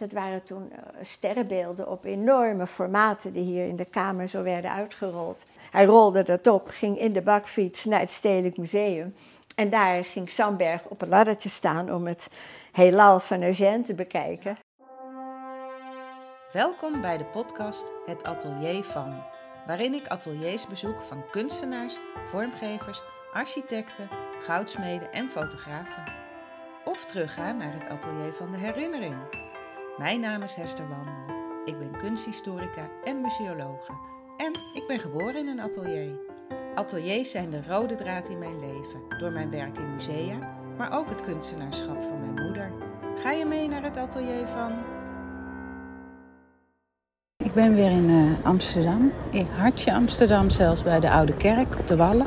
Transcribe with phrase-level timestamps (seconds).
[0.00, 4.72] Dat waren toen eh, sterrenbeelden op enorme formaten die hier in de kamer zo werden
[4.72, 5.42] uitgerold.
[5.70, 9.14] Hij rolde dat op, ging in de bakfiets naar het Stedelijk Museum.
[9.54, 12.30] En daar ging Samberg op een laddertje staan om het
[12.72, 14.58] heelal van Eugène te bekijken.
[16.52, 19.22] Welkom bij de podcast Het Atelier van,
[19.66, 24.08] waarin ik ateliers bezoek van kunstenaars, vormgevers, architecten,
[24.42, 26.04] goudsmeden en fotografen.
[26.84, 29.48] Of terugga naar het atelier van de herinnering.
[30.00, 31.36] Mijn naam is Hester Wandel.
[31.64, 33.92] Ik ben kunsthistorica en museologe.
[34.36, 36.12] En ik ben geboren in een atelier.
[36.74, 40.38] Ateliers zijn de rode draad in mijn leven, door mijn werk in musea,
[40.78, 42.72] maar ook het kunstenaarschap van mijn moeder.
[43.16, 44.72] Ga je mee naar het atelier van
[47.44, 51.86] ik ben weer in uh, Amsterdam, in hartje Amsterdam, zelfs bij de Oude Kerk op
[51.86, 52.26] de Wallen.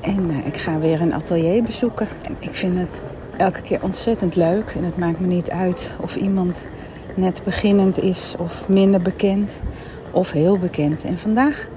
[0.00, 2.08] En uh, ik ga weer een atelier bezoeken.
[2.22, 3.02] En ik vind het
[3.40, 4.72] elke keer ontzettend leuk.
[4.76, 6.62] En het maakt me niet uit of iemand
[7.14, 9.50] net beginnend is of minder bekend
[10.10, 11.04] of heel bekend.
[11.04, 11.68] En vandaag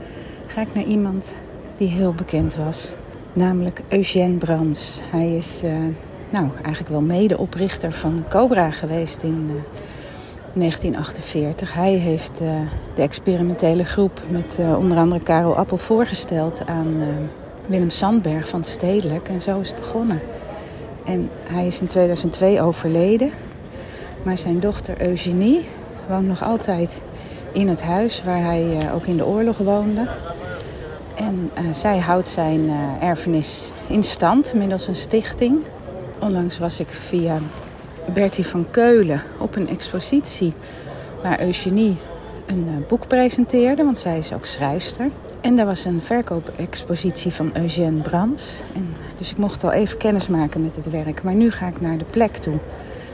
[0.47, 1.33] ga ik naar iemand
[1.77, 2.93] die heel bekend was,
[3.33, 4.99] namelijk Eugène Brands.
[5.11, 5.71] Hij is uh,
[6.29, 9.51] nou, eigenlijk wel medeoprichter van Cobra geweest in
[10.53, 11.73] 1948.
[11.73, 12.59] Hij heeft uh,
[12.95, 17.03] de experimentele groep met onder andere Karel Appel voorgesteld aan
[17.65, 19.27] Willem Sandberg van Stedelijk.
[19.27, 20.19] En zo is het begonnen.
[21.05, 23.31] En hij is in 2002 overleden.
[24.23, 25.65] Maar zijn dochter Eugenie
[26.09, 27.01] woont nog altijd
[27.51, 30.07] in het huis waar hij ook in de oorlog woonde.
[31.15, 32.69] En zij houdt zijn
[33.01, 35.59] erfenis in stand middels een stichting.
[36.19, 37.39] Onlangs was ik via
[38.13, 40.53] Bertie van Keulen op een expositie
[41.21, 41.97] waar Eugenie
[42.45, 45.09] een eh, boek presenteerde, want zij is ook schrijfster.
[45.43, 48.61] En daar was een verkoopexpositie van Eugène Brands.
[48.75, 51.23] En dus ik mocht al even kennis maken met het werk.
[51.23, 52.57] Maar nu ga ik naar de plek toe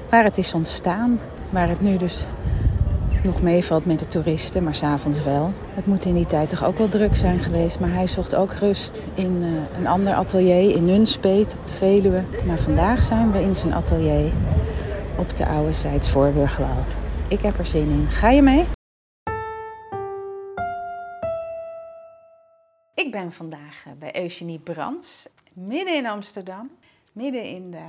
[0.09, 1.19] waar het is ontstaan.
[1.49, 2.23] Waar het nu dus
[3.23, 5.53] nog meevalt met de toeristen, maar s'avonds wel.
[5.73, 7.79] Het moet in die tijd toch ook wel druk zijn geweest.
[7.79, 9.47] Maar hij zocht ook rust in uh,
[9.79, 12.21] een ander atelier in Nunspeet op de Veluwe.
[12.47, 14.31] Maar vandaag zijn we in zijn atelier
[15.17, 16.85] op de oude Zijds Voorburgwal.
[17.27, 18.07] Ik heb er zin in.
[18.09, 18.78] Ga je mee?
[23.09, 26.69] Ik ben vandaag eh, bij Eugenie Brands, midden in Amsterdam.
[27.11, 27.85] Midden in de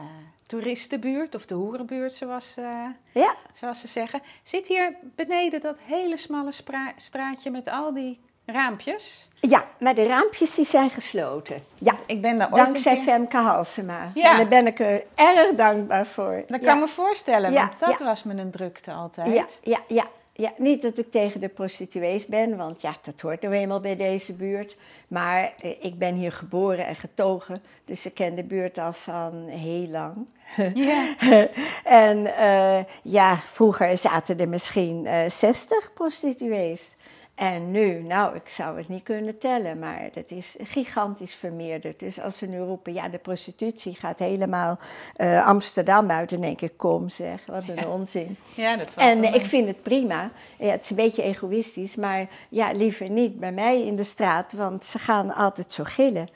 [0.47, 3.35] toeristenbuurt, of de hoerenbuurt zoals, uh, ja.
[3.55, 4.23] zoals ze zeggen.
[4.43, 6.53] Zit hier beneden dat hele smalle
[6.97, 9.29] straatje met al die raampjes?
[9.41, 11.65] Ja, maar de raampjes die zijn gesloten.
[11.79, 13.03] Ja, ik ben daar ooit dankzij keer...
[13.03, 14.11] Femke Halsema.
[14.15, 14.31] Ja.
[14.31, 16.45] En daar ben ik er erg dankbaar voor.
[16.47, 19.61] Dat kan me voorstellen, want dat was me een drukte altijd.
[19.65, 20.07] Ja, ja, ja.
[20.41, 23.97] Ja, niet dat ik tegen de prostituees ben, want ja, dat hoort nou eenmaal bij
[23.97, 24.77] deze buurt.
[25.09, 29.49] Maar eh, ik ben hier geboren en getogen, dus ik ken de buurt al van
[29.49, 30.27] heel lang.
[30.75, 31.17] Ja.
[32.05, 36.97] en uh, ja, vroeger zaten er misschien uh, eh, 60 prostituees.
[37.41, 41.99] En nu, nou, ik zou het niet kunnen tellen, maar dat is gigantisch vermeerderd.
[41.99, 44.78] Dus als ze nu roepen, ja, de prostitutie gaat helemaal
[45.17, 48.37] uh, Amsterdam uit, dan denk ik, kom zeg, wat een onzin.
[48.55, 50.31] Ja, dat valt En ik vind het prima.
[50.59, 54.53] Ja, het is een beetje egoïstisch, maar ja, liever niet bij mij in de straat,
[54.53, 56.28] want ze gaan altijd zo gillen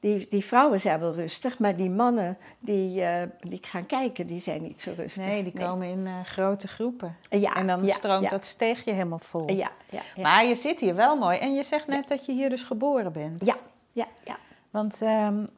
[0.00, 4.40] die, die vrouwen zijn wel rustig, maar die mannen die, uh, die gaan kijken, die
[4.40, 5.24] zijn niet zo rustig.
[5.24, 7.16] Nee, die komen in uh, grote groepen.
[7.30, 9.50] Ja, en dan stroomt dat steegje helemaal vol.
[9.50, 11.38] Ja, ja, Maar je zit hier wel mooi.
[11.38, 13.44] En je zegt net dat je hier dus geboren bent.
[13.44, 13.56] Ja,
[13.92, 14.36] ja, ja.
[14.70, 15.48] Want um,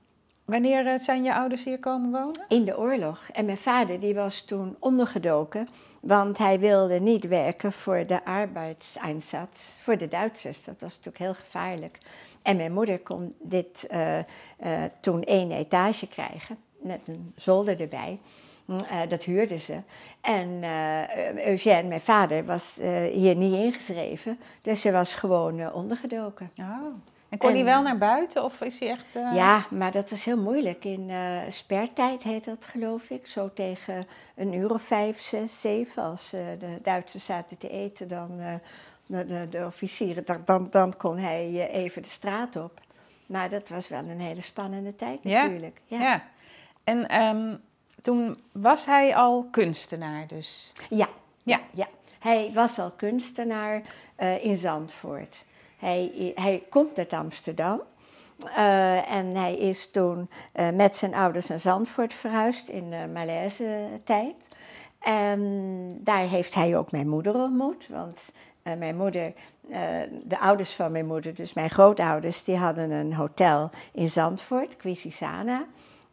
[0.44, 2.44] wanneer eh, zijn je ouders hier komen wonen?
[2.48, 3.28] In de oorlog.
[3.32, 5.68] En mijn vader die was toen ondergedoken,
[6.00, 10.64] want hij wilde niet werken voor de arbeidseinsatz, voor de Duitsers.
[10.64, 11.98] Dat was natuurlijk heel gevaarlijk.
[12.42, 14.24] En mijn moeder kon dit uh, uh,
[15.00, 18.18] toen één etage krijgen, met een zolder erbij.
[18.66, 19.76] Uh, dat huurden ze.
[20.20, 20.64] En
[21.46, 22.78] Eugène, mijn vader, was
[23.12, 24.38] hier niet ingeschreven.
[24.62, 26.50] Dus hij was gewoon ondergedoken.
[26.56, 26.86] Oh.
[27.28, 29.12] En kon hij wel naar buiten of is hij echt...
[29.12, 30.84] Ja, maar dat was heel moeilijk.
[30.84, 31.10] In
[31.48, 33.26] spertijd heet dat, geloof ik.
[33.26, 36.02] Zo tegen een uur of vijf, zes, zeven.
[36.02, 38.40] Als de Duitsers zaten te eten, dan
[39.12, 42.80] de, de, officieren, dan, dan kon hij eh, even de straat op.
[43.26, 45.80] Maar dat was wel een hele spannende tijd natuurlijk.
[45.84, 46.00] Ja.
[46.00, 46.22] ja.
[46.84, 47.56] En ehm,
[48.02, 50.72] toen was hij al kunstenaar dus?
[50.88, 51.08] Ja,
[51.42, 51.60] ja.
[51.70, 51.88] ja.
[52.18, 53.82] Hij was al kunstenaar
[54.18, 55.44] uh, in Zandvoort.
[55.78, 57.80] Hij, hij komt uit Amsterdam.
[58.46, 64.34] Uh, en hij is toen uh, met zijn ouders naar Zandvoort verhuisd in de Malaise-tijd.
[64.98, 68.20] En daar heeft hij ook mijn moeder ontmoet, want
[68.64, 69.32] uh, mijn moeder,
[69.68, 69.76] uh,
[70.22, 75.66] de ouders van mijn moeder, dus mijn grootouders, die hadden een hotel in Zandvoort, Quisisana,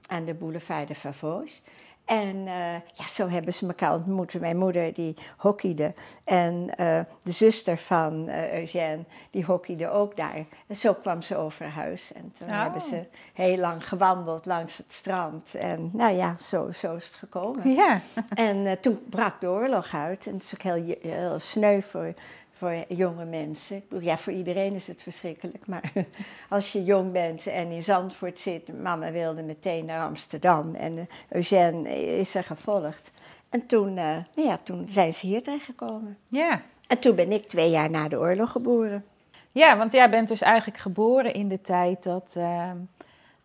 [0.07, 1.62] aan de boulevard de Favos.
[2.09, 4.39] En uh, ja, zo hebben ze elkaar ontmoet.
[4.39, 10.45] Mijn moeder die hockeyde en uh, de zuster van uh, Eugène die hockeyde ook daar.
[10.67, 12.11] En zo kwam ze over huis.
[12.13, 12.61] En toen Oh.
[12.61, 13.03] hebben ze
[13.33, 15.56] heel lang gewandeld langs het strand.
[15.56, 17.69] En nou ja, zo, zo is het gekomen.
[17.73, 18.01] Ja.
[18.33, 20.27] En toen brak de oorlog uit.
[20.27, 22.13] En het is ook heel, heel sneu voor,
[22.59, 23.83] voor jonge mensen.
[24.00, 25.67] Ja, voor iedereen is het verschrikkelijk.
[25.67, 25.91] Maar
[26.50, 28.81] als je jong bent en in Zandvoort zit...
[28.81, 30.75] Mama wilde meteen naar Amsterdam.
[30.75, 33.11] En uh, Eugène is er gevolgd.
[33.50, 33.95] En toen, uh,
[34.35, 36.17] nou ja, toen zijn ze hier terechtgekomen.
[36.27, 36.61] Ja.
[36.88, 39.05] En toen ben ik twee jaar na de oorlog geboren.
[39.51, 42.71] Ja, want jij bent dus eigenlijk geboren in de tijd dat, uh,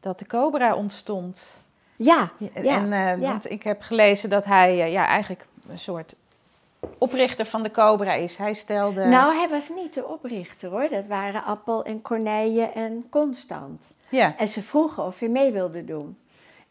[0.00, 1.54] dat de Cobra ontstond.
[1.96, 3.18] Ja, ja, en, uh, ja.
[3.18, 6.14] Want ik heb gelezen dat hij uh, ja, eigenlijk een soort
[6.98, 8.36] oprichter van de Cobra is.
[8.36, 9.04] Hij stelde...
[9.04, 10.88] Nou, hij was niet de oprichter hoor.
[10.88, 13.94] Dat waren Appel en Corneille en Constant.
[14.08, 14.36] Ja.
[14.36, 16.16] En ze vroegen of hij mee wilde doen.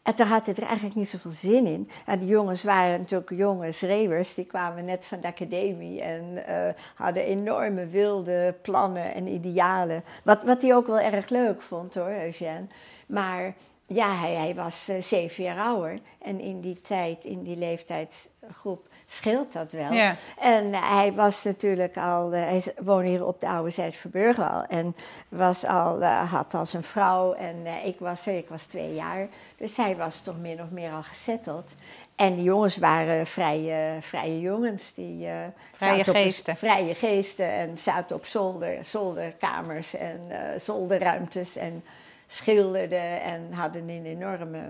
[0.04, 1.90] En toen had hij er eigenlijk niet zoveel zin in.
[2.06, 4.34] En die jongens waren natuurlijk jonge schreeuwers.
[4.34, 10.04] Die kwamen net van de academie en uh, hadden enorme wilde plannen en idealen.
[10.22, 12.66] Wat, wat hij ook wel erg leuk vond hoor, Eugène.
[13.06, 13.54] Maar
[13.86, 15.98] ja, hij, hij was uh, zeven jaar ouder.
[16.22, 19.92] En in die tijd, in die leeftijdsgroep, scheelt dat wel.
[19.92, 20.16] Ja.
[20.38, 24.64] En hij was natuurlijk al, uh, hij woonde hier op de oude Zuidverburg al.
[24.64, 24.96] En
[25.28, 29.28] was al, uh, had al zijn vrouw en uh, ik, was, ik was twee jaar.
[29.56, 31.74] Dus hij was toch min of meer al gezetteld.
[32.16, 34.92] En die jongens waren vrije, vrije jongens.
[34.94, 35.28] Die,
[35.72, 36.52] vrije geesten.
[36.52, 40.20] Op, vrije geesten en zaten op zolder, zolderkamers en
[40.60, 41.56] zolderruimtes.
[41.56, 41.84] En
[42.26, 44.60] schilderden en hadden een enorme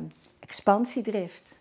[0.41, 1.55] expansiedrift.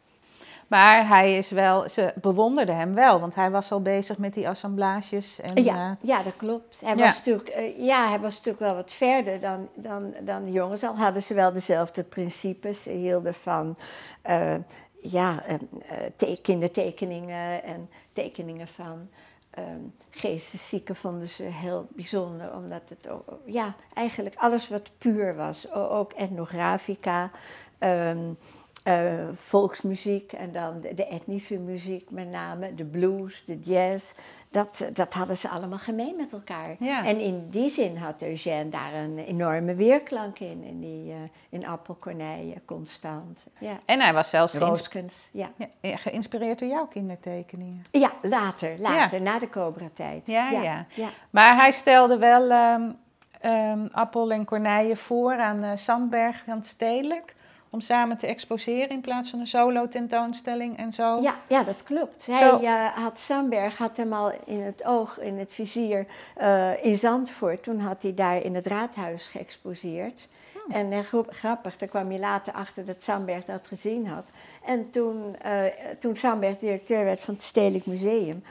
[0.74, 4.50] Maar hij is wel, ze bewonderden hem wel, want hij was al bezig met die
[4.50, 5.40] assemblages.
[5.40, 6.80] En, ja, uh, ja, dat klopt.
[6.80, 7.06] Hij, ja.
[7.06, 10.84] Was natuurlijk, uh, ja, hij was natuurlijk wel wat verder dan, dan, dan de jongens.
[10.84, 12.84] Al hadden ze wel dezelfde principes.
[12.84, 13.76] Ze hielden van
[14.30, 14.56] uh,
[15.02, 15.44] ja,
[16.16, 19.10] te kindertekeningen en tekeningen van
[19.60, 22.56] um, geesteszieken vonden ze heel bijzonder.
[22.56, 25.72] Omdat het ook, ja, eigenlijk alles wat puur was.
[25.72, 27.32] Ook etnografica.
[27.80, 28.38] Um,
[28.88, 34.14] uh, volksmuziek en dan de, de, etnische muziek met name, de blues, de jazz.
[34.52, 36.76] Dat, dat hadden ze allemaal gemeen met elkaar.
[36.80, 37.06] Ja.
[37.06, 40.64] En in die zin had Eugène daar een enorme weerklank in.
[40.64, 41.16] In, die, uh,
[41.50, 43.48] in Appelkorneille, Constant.
[43.60, 43.80] Ja.
[43.86, 45.52] En hij was zelfs Rooskens, ja.
[45.82, 45.98] ja.
[45.98, 47.84] geïnspireerd door jouw kindertekeningen.
[47.92, 50.22] Ja, later, later, na de Cobra-tijd.
[50.26, 50.86] Ja, ja,
[51.30, 52.96] Maar hij stelde wel um,
[53.46, 57.34] um, Appel en Corneille voor aan uh, Sandberg aan het Stedelijk
[57.74, 61.22] om samen te exposeren in plaats van een solo-tentoonstelling en zo.
[61.22, 62.26] Ja, ja dat klopt.
[62.26, 66.06] Hij uh, had Sandberg had hem al in het oog, in het vizier
[66.42, 67.64] uh, in Zandvoort.
[67.64, 70.28] Toen had hij daar in het raadhuis geëxposeerd.
[70.54, 70.76] Hmm.
[70.76, 74.26] En uh, grappig, daar kwam je later achter dat Sandberg dat gezien had.
[74.66, 75.36] En toen,
[76.00, 78.44] toen Sandberg directeur werd van het Stedelijk Museum,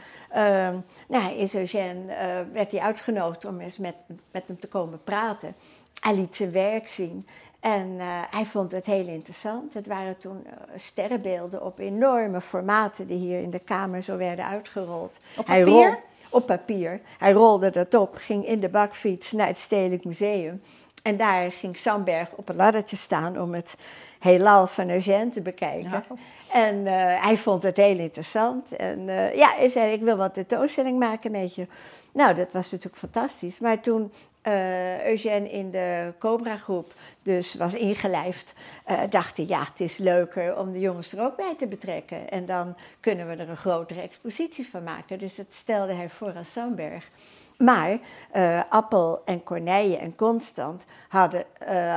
[1.08, 2.04] nou, is Eugène,
[2.52, 3.94] werd hij uitgenodigd om eens met,
[4.30, 5.54] met hem te komen praten.
[6.00, 7.26] Hij liet zijn werk zien.
[7.62, 9.74] En uh, hij vond het heel interessant.
[9.74, 14.46] Het waren toen uh, sterrenbeelden op enorme formaten die hier in de kamer zo werden
[14.46, 15.16] uitgerold.
[15.36, 15.88] Op hij papier?
[15.88, 15.96] Rol,
[16.30, 17.00] op papier.
[17.18, 20.62] Hij rolde dat op, ging in de bakfiets naar het Stedelijk Museum.
[21.02, 23.76] En daar ging Sandberg op een laddertje staan om het
[24.18, 25.90] heelal van Eugène te bekijken.
[25.90, 26.04] Ja.
[26.52, 28.76] En uh, hij vond het heel interessant.
[28.76, 29.04] En
[29.34, 31.66] ja, hij zei, ik wil wat tentoonstelling maken met je.
[32.12, 33.60] Nou, dat was natuurlijk fantastisch.
[33.60, 38.54] Maar toen uh, Eugène in de Cobra-groep dus was ingelijfd,
[38.86, 42.30] uh, dacht hij, ja, het is leuker om de jongens er ook bij te betrekken.
[42.30, 45.18] En dan kunnen we er een grotere expositie van maken.
[45.18, 47.10] Dus dat stelde hij voor als Sandberg.
[47.58, 47.98] Maar
[48.36, 51.44] uh, Appel en Corneille en Constant hadden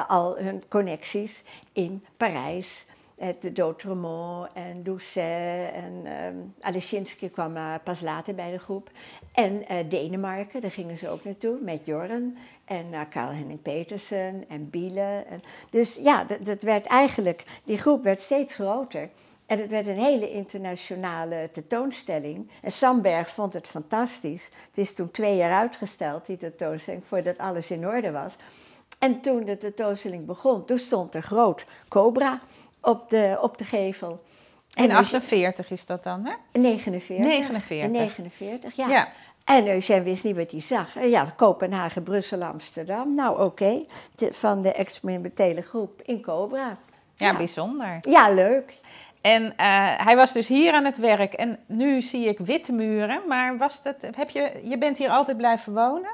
[0.07, 2.85] al hun connecties in Parijs.
[3.39, 6.05] De Dautremont en Doucet en
[7.21, 8.89] um, kwam uh, pas later bij de groep.
[9.31, 14.69] En uh, Denemarken, daar gingen ze ook naartoe met Jorren en uh, Karl-Henning Petersen en
[14.69, 15.25] Biele.
[15.69, 19.09] Dus ja, dat, dat werd eigenlijk, die groep werd steeds groter.
[19.45, 22.49] En het werd een hele internationale tentoonstelling.
[22.61, 24.51] En Samberg vond het fantastisch.
[24.67, 28.35] Het is toen twee jaar uitgesteld, die tentoonstelling, voordat alles in orde was.
[28.99, 32.41] En toen de tentoonstelling begon, toen stond er groot Cobra
[32.85, 34.23] op de, op de gevel.
[34.73, 36.59] In 48 is dat dan, hè?
[36.59, 37.25] 49.
[37.25, 37.91] 49.
[37.91, 38.87] 49, ja.
[38.87, 39.07] ja.
[39.45, 41.03] En Eugène wist niet wat hij zag.
[41.03, 43.15] Ja, Kopenhagen, Brussel, Amsterdam.
[43.15, 43.43] Nou, oké.
[43.43, 43.85] Okay.
[44.31, 46.77] Van de experimentele groep in Cobra.
[47.15, 47.37] Ja, ja.
[47.37, 47.97] bijzonder.
[48.01, 48.79] Ja, leuk.
[49.21, 49.51] En uh,
[49.97, 51.33] hij was dus hier aan het werk.
[51.33, 53.21] En nu zie ik witte muren.
[53.27, 56.11] Maar was dat, heb je, je bent hier altijd blijven wonen?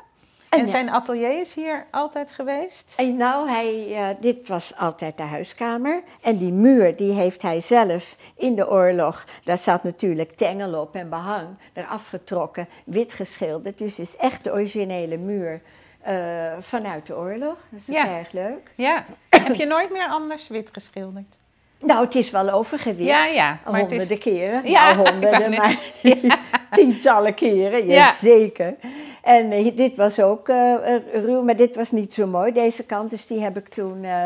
[0.59, 2.93] En zijn atelier is hier altijd geweest?
[2.95, 6.03] En nou, hij, uh, dit was altijd de huiskamer.
[6.21, 9.25] En die muur, die heeft hij zelf in de oorlog.
[9.43, 11.47] Daar zat natuurlijk tengel op en behang.
[11.73, 13.77] Eraf getrokken, wit geschilderd.
[13.77, 15.61] Dus het is echt de originele muur
[16.07, 17.57] uh, vanuit de oorlog.
[17.69, 18.07] Dat is ja.
[18.17, 18.71] erg leuk.
[18.75, 19.05] Ja.
[19.29, 21.37] Heb je nooit meer anders wit geschilderd?
[21.81, 23.09] Nou, het is wel overgewicht.
[23.09, 23.59] Ja, ja.
[23.65, 24.23] Maar honderden is...
[24.23, 24.69] keren.
[24.69, 25.79] Ja, nou, honderden, maar
[26.71, 27.87] tientallen keren.
[27.87, 28.75] Ja, zeker.
[29.21, 30.75] En uh, dit was ook uh,
[31.13, 33.09] ruw, maar dit was niet zo mooi, deze kant.
[33.09, 34.25] Dus die heb ik toen uh,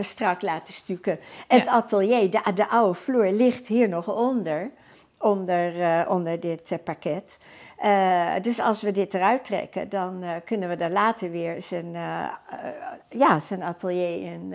[0.00, 1.18] strak laten stukken.
[1.48, 4.70] En het atelier, de, de oude vloer, ligt hier nog onder.
[5.22, 7.38] Onder, onder dit pakket.
[8.42, 11.92] dus als we dit eruit trekken, dan kunnen we daar later weer zijn,
[13.08, 14.54] ja, zijn atelier in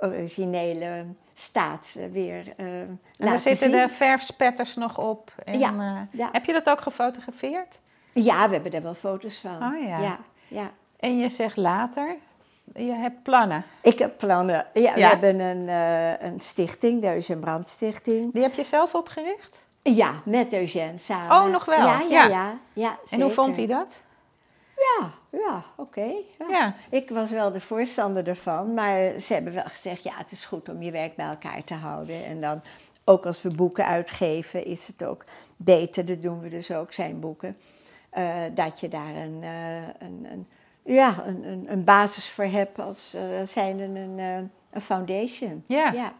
[0.00, 1.04] originele
[1.42, 5.32] staat weer uh, en laten zitten de verfspetters nog op.
[5.44, 7.78] En, ja, ja, Heb je dat ook gefotografeerd?
[8.12, 9.74] Ja, we hebben er wel foto's van.
[9.74, 9.98] Oh ja.
[9.98, 10.18] ja,
[10.48, 10.70] ja.
[10.96, 12.16] En je zegt later,
[12.74, 13.64] je hebt plannen.
[13.82, 14.66] Ik heb plannen.
[14.74, 18.32] Ja, we hebben een, uh, een stichting, de Eugène Brand Stichting.
[18.32, 19.60] Die heb je zelf opgericht?
[19.82, 21.36] Ja, met Eugène samen.
[21.36, 21.78] Oh, nog wel?
[21.78, 22.58] Ja, ja, ja.
[22.72, 24.01] ja, en hoe vond hij dat?
[24.82, 26.12] Ja, ja, oké.
[26.48, 26.74] ja.
[26.90, 30.68] Ik was wel de voorstander ervan, maar ze hebben wel gezegd, ja, het is goed
[30.68, 32.24] om je werk bij elkaar te houden.
[32.24, 32.62] En dan,
[33.04, 35.24] ook als we boeken uitgeven, is het ook
[35.56, 37.56] beter, dat doen we dus ook, zijn boeken,
[38.18, 40.48] uh, dat je daar een, uh, een, een,
[40.82, 44.18] ja, een, een, een, basis voor hebt als uh, zijnde een,
[44.70, 45.64] een foundation.
[45.66, 45.92] Ja.
[45.92, 46.12] ja.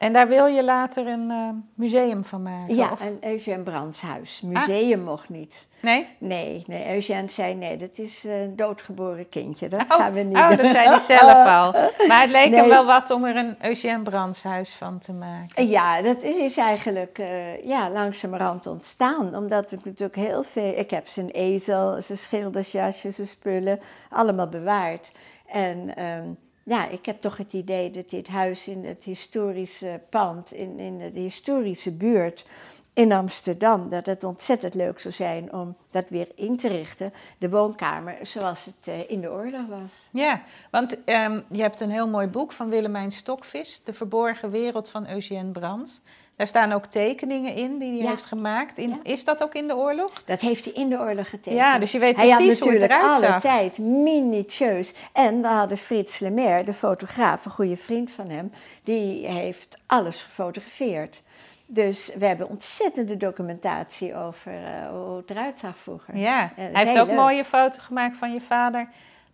[0.00, 2.74] En daar wil je later een uh, museum van maken?
[2.74, 3.00] Ja, of?
[3.00, 4.40] een Eugène Brandshuis.
[4.40, 5.06] Museum ah.
[5.06, 5.68] mocht niet.
[5.80, 6.06] Nee?
[6.18, 6.94] Nee, nee.
[6.94, 9.68] Eugène zei nee, dat is een doodgeboren kindje.
[9.68, 10.56] Dat oh, gaan we niet oh, doen.
[10.56, 11.72] dat zei hij zelf al.
[12.08, 12.60] Maar het leek nee.
[12.60, 15.68] hem wel wat om er een Eugène Brandshuis van te maken.
[15.68, 19.36] Ja, dat is eigenlijk uh, ja, langzamerhand ontstaan.
[19.36, 20.78] Omdat ik natuurlijk heel veel...
[20.78, 23.80] Ik heb zijn ezel, zijn schildersjasje, zijn spullen,
[24.10, 25.12] allemaal bewaard.
[25.46, 26.04] En...
[26.04, 30.78] Um, ja, ik heb toch het idee dat dit huis in het historische pand, in,
[30.78, 32.44] in de historische buurt
[32.92, 37.12] in Amsterdam, dat het ontzettend leuk zou zijn om dat weer in te richten.
[37.38, 40.08] De woonkamer zoals het uh, in de oorlog was.
[40.12, 44.88] Ja, want um, je hebt een heel mooi boek van Willemijn Stokvis, De Verborgen Wereld
[44.88, 46.00] van Eugène Brands.
[46.40, 48.78] Daar staan ook tekeningen in die hij heeft gemaakt.
[48.78, 48.98] In, ja.
[49.02, 50.22] Is dat ook in de oorlog?
[50.24, 51.54] Dat heeft hij in de oorlog getekend.
[51.54, 53.10] Ja, dus je weet hij precies hoe het eruit zag.
[53.10, 54.94] Hij had natuurlijk alle tijd minutieus.
[55.12, 58.52] En we hadden Frits Lemaire, de fotograaf, een goede vriend van hem,
[58.84, 61.22] die heeft alles gefotografeerd.
[61.66, 66.16] Dus we hebben ontzettende documentatie over uh, hoe het eruit zag vroeger.
[66.16, 67.16] Ja, hij heeft ook leuk.
[67.16, 68.88] mooie foto's gemaakt van je vader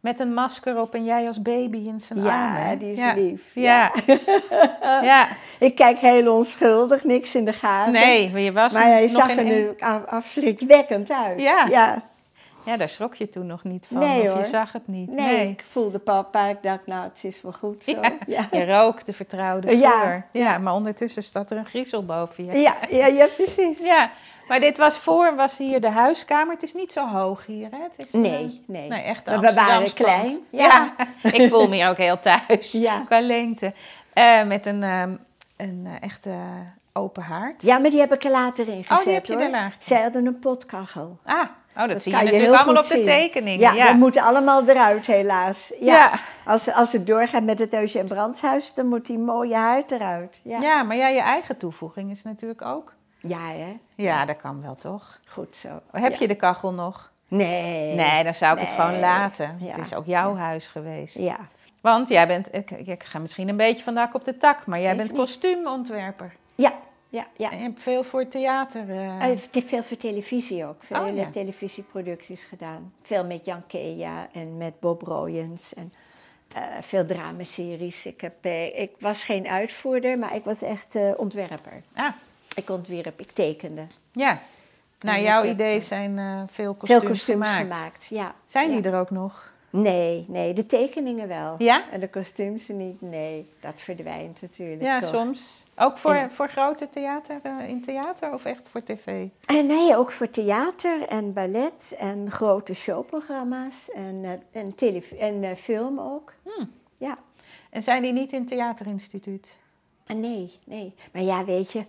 [0.06, 2.70] met een masker op en jij als baby in zijn ja, armen.
[2.70, 3.14] Ja, die is ja.
[3.14, 3.42] lief.
[3.54, 3.92] Ja.
[4.06, 5.02] Ja.
[5.10, 5.28] ja.
[5.58, 7.92] Ik kijk heel onschuldig, niks in de gaten.
[7.92, 9.74] Nee, maar je was Maar hij nog zag er nu
[10.06, 11.40] afschrikwekkend uit.
[11.40, 11.66] Ja.
[11.70, 12.02] ja.
[12.64, 13.98] Ja, daar schrok je toen nog niet van.
[13.98, 14.38] Nee, of hoor.
[14.38, 15.12] je zag het niet.
[15.12, 16.46] Nee, Nee, ik voelde papa.
[16.46, 17.90] Ik dacht, nou, het is wel goed zo.
[17.90, 18.12] Ja.
[18.26, 19.90] Ja, Je rook de vertrouwde Ja.
[19.90, 20.26] geur.
[20.32, 22.58] Ja, maar ondertussen staat er een griezel boven je.
[22.58, 23.78] ja, ja, ja, precies.
[23.78, 24.10] Ja,
[24.48, 26.52] maar dit was voor, was hier de huiskamer.
[26.54, 27.78] Het is niet zo hoog hier, hè?
[27.82, 28.88] Het is, eh, Nee, nee.
[28.88, 30.38] Nee, echt we waren klein.
[30.50, 30.94] Ja.
[31.32, 33.02] ik voel me ook heel thuis Ja.
[33.06, 33.72] qua lengte.
[34.12, 35.16] Eh, met een, ehm,
[35.56, 36.30] een eh, echte
[36.92, 37.62] open haard.
[37.62, 39.42] Ja, maar die heb ik er later in gezet, Oh, die heb je hoor.
[39.42, 39.76] er later.
[39.78, 41.18] Zij hadden een potkachel.
[41.24, 41.42] Ah,
[41.76, 43.04] oh, dat, zie je natuurlijk allemaal op de zien.
[43.04, 43.60] tekeningen.
[43.60, 45.72] Ja, Ja, we moeten allemaal eruit, helaas.
[45.80, 45.94] Ja.
[45.94, 46.10] Ja.
[46.44, 50.40] Als, als het doorgaat met het Eugène Brandshuis, dan moet die mooie huid eruit.
[50.44, 52.94] Ja, Ja, maar ja, je eigen toevoeging is natuurlijk ook.
[53.26, 53.76] Ja hè?
[53.94, 55.20] Ja, dat kan wel toch?
[55.26, 55.68] Goed zo.
[55.92, 56.18] Heb Ja.
[56.20, 57.10] je de kachel nog?
[57.28, 57.94] Nee.
[57.94, 59.56] Nee, dan zou ik het gewoon laten.
[59.60, 59.66] Ja.
[59.76, 61.18] Het is ook jouw huis geweest.
[61.18, 61.36] Ja.
[61.80, 64.66] Want jij bent, ik, ik ga misschien een beetje van de hak op de tak,
[64.66, 65.18] maar jij bent niet.
[65.18, 66.32] kostuumontwerper.
[66.54, 66.72] Ja,
[67.08, 67.50] ja, ja.
[67.50, 68.86] En je hebt veel voor theater.
[68.86, 70.76] Hij heeft veel voor televisie ook.
[70.84, 71.30] Veel Oh, ja.
[71.30, 72.92] televisieproducties gedaan.
[73.02, 75.74] Veel met Jan Kea en met Bob Royens.
[75.74, 75.92] En
[76.54, 78.06] eh, veel dramaseries.
[78.06, 81.82] Ik, heb, eh, ik was geen uitvoerder, maar ik was echt ontwerper.
[81.94, 82.12] Ah,
[82.56, 83.86] Ik ontwierp, ik tekende.
[84.12, 84.40] ja.
[85.00, 87.62] Nou, En jouw heb, idee eh, zijn eh, veel kostuums, Veel kostuums gemaakt.
[87.74, 88.06] gemaakt.
[88.06, 88.34] ja.
[88.46, 88.80] Zijn Ja.
[88.80, 89.52] die er ook nog?
[89.70, 91.54] Nee, nee, de tekeningen wel.
[91.58, 91.90] Ja?
[91.90, 93.00] En de kostuums niet.
[93.00, 95.08] Nee, dat verdwijnt natuurlijk Ja, toch.
[95.10, 95.64] soms.
[95.76, 99.26] Ook voor, voor grote theater, eh, in theater of echt voor tv?
[99.46, 104.20] En nee, ook voor theater en ballet en grote showprogramma's en,
[104.52, 104.74] eh, en,
[105.18, 106.32] en eh, film ook.
[106.42, 106.70] Hmm.
[106.96, 107.18] Ja.
[107.70, 109.56] En zijn die niet in het theaterinstituut?
[110.06, 110.94] Ah, Nee, nee.
[111.12, 111.84] Maar ja, weet je,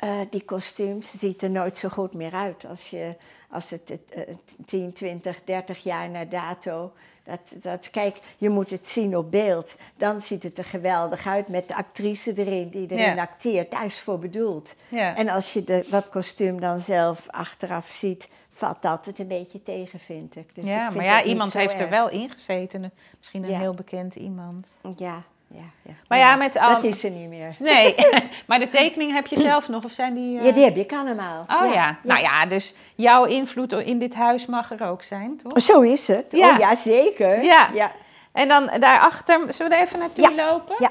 [0.00, 3.14] eh, die kostuums ziet er nooit zo goed meer uit als, je,
[3.50, 4.22] als het uh,
[4.66, 6.92] 10, 20, 30 jaar na dato.
[7.24, 9.76] Dat, dat, kijk, je moet het zien op beeld.
[9.96, 13.22] Dan ziet het er geweldig uit met de actrice erin die erin Ja.
[13.22, 13.70] acteert.
[13.70, 14.74] Daar is het voor bedoeld.
[14.88, 15.16] Ja.
[15.16, 19.62] En als je de, dat kostuum dan zelf achteraf ziet, valt dat het een beetje
[19.62, 20.54] tegen, vind ik.
[20.54, 22.92] Dus ik ja, vind maar ja, iemand heeft er wel in gezeten.
[23.18, 23.58] Misschien een Ja.
[23.58, 24.66] heel bekend iemand.
[24.96, 25.22] Ja,
[25.54, 25.92] ja, ja.
[26.08, 27.54] Maar ja, met dat al- is er niet meer.
[27.58, 27.94] Nee,
[28.46, 29.84] maar de tekening heb je zelf nog?
[29.84, 30.38] Of zijn die...
[30.38, 31.46] eh, Ja, die heb ik allemaal.
[31.62, 31.96] Oh ja.
[32.02, 35.60] nou ja, dus jouw invloed in dit huis mag er ook zijn, toch?
[35.62, 36.26] Zo is het.
[36.30, 36.52] Ja.
[36.52, 37.42] Oh ja, zeker.
[37.42, 37.68] Ja.
[37.74, 37.92] ja.
[38.32, 40.74] En dan daarachter, zullen we er even naartoe lopen?
[40.78, 40.90] Ja.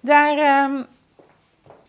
[0.00, 0.82] Daar, ehm,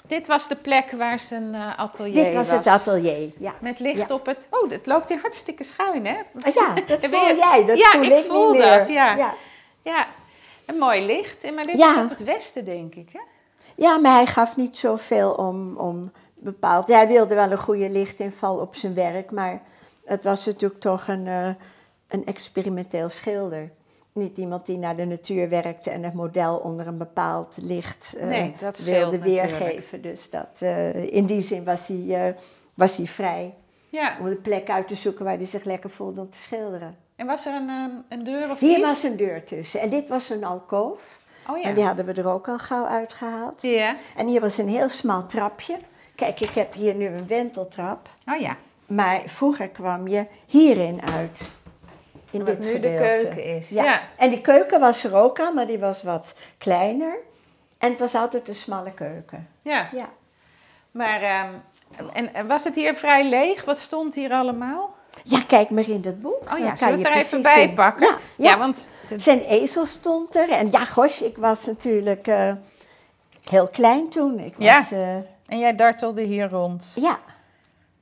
[0.08, 3.32] dit was de plek waar zijn eh, atelier Dit was het atelier.
[3.40, 3.54] Ja.
[3.60, 4.48] Met licht op het...
[4.50, 6.14] Oh, het loopt hier hartstikke schuin, hè?
[6.54, 7.66] Ja, dat voel je- jij.
[7.66, 8.92] Dat Ja, voel ik ik, voel niet dat, meer.
[8.96, 9.34] ja.
[9.84, 10.06] Ja,
[10.66, 11.54] een mooi licht.
[11.54, 11.98] Maar dit Ja.
[11.98, 13.20] is op het westen, denk ik, hè?
[13.76, 16.88] Ja, maar hij gaf niet zoveel om, om bepaald.
[16.88, 19.62] Hij wilde wel een goede lichtinval op zijn werk, maar
[20.04, 21.50] het was natuurlijk toch een, eh,
[22.08, 23.72] een experimenteel schilder.
[24.12, 28.28] Niet iemand die naar de natuur werkte en het model onder een bepaald licht eh,
[28.28, 30.02] Nee, wilde weergeven.
[30.02, 32.36] Dus dat, eh, in die zin was hij,
[32.74, 33.54] was hij vrij
[33.90, 34.18] Ja.
[34.20, 36.98] om de plek uit te zoeken waar hij zich lekker voelde om te schilderen.
[37.24, 38.86] En was er een, ehm, een deur of Hier iets?
[38.86, 41.20] was een deur tussen en dit was een alkoof.
[41.50, 41.64] Oh ja.
[41.64, 43.62] En die hadden we er ook al gauw uitgehaald.
[43.62, 43.96] Ja.
[44.16, 45.78] En hier was een heel smal trapje.
[46.16, 48.10] Kijk, ik heb hier nu een wenteltrap.
[48.34, 48.56] Oh ja.
[48.86, 51.52] Maar vroeger kwam je hierin uit.
[52.32, 53.04] In Wat dit nu de gedeelte.
[53.24, 53.84] keuken is, Ja.
[53.84, 54.02] ja.
[54.18, 57.16] En die keuken was er ook al, maar die was wat kleiner.
[57.78, 59.48] En het was altijd een smalle keuken.
[59.62, 59.88] Ja.
[59.92, 60.10] Ja.
[60.92, 61.50] Maar, ehm,
[62.14, 63.66] en, en was het hier vrij leeg?
[63.66, 64.96] Wat stond hier allemaal?
[65.24, 66.42] Ja, kijk maar in dat boek.
[66.54, 68.08] Oh ja, zullen we het er even bij pakken?
[68.08, 68.58] Ja, ja.
[68.58, 68.90] want...
[69.10, 70.50] de- Zijn ezel stond er.
[70.50, 72.54] En ja, gosh, ik was natuurlijk eh,
[73.50, 74.40] heel klein toen.
[74.40, 74.78] Ik Ja.
[74.78, 75.16] was, eh,
[75.46, 76.92] En jij dartelde hier rond.
[76.96, 77.20] ja.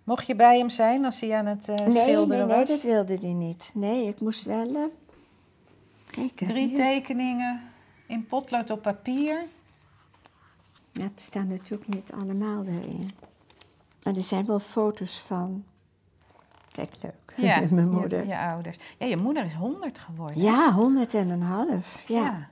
[0.03, 2.67] Mocht je bij hem zijn als hij aan het eh, Nee, nee, schilderen nee, was?
[2.67, 3.71] dat wilde hij niet.
[3.73, 4.89] Nee, ik moest wel...
[6.09, 6.47] kijken.
[6.47, 6.75] Drie hier.
[6.75, 7.61] tekeningen
[8.07, 9.45] in potlood op papier.
[10.91, 13.11] Ja, het staan natuurlijk niet allemaal erin.
[14.03, 15.63] En er zijn wel foto's van.
[16.71, 17.13] Kijk, leuk.
[17.35, 18.19] Ja, Mijn je- moeder.
[18.21, 18.77] Je, Ja, ouders.
[18.97, 20.71] Ja, je moeder is honderd geworden.
[20.73, 22.03] honderd en een half.
[22.07, 22.47] Ja.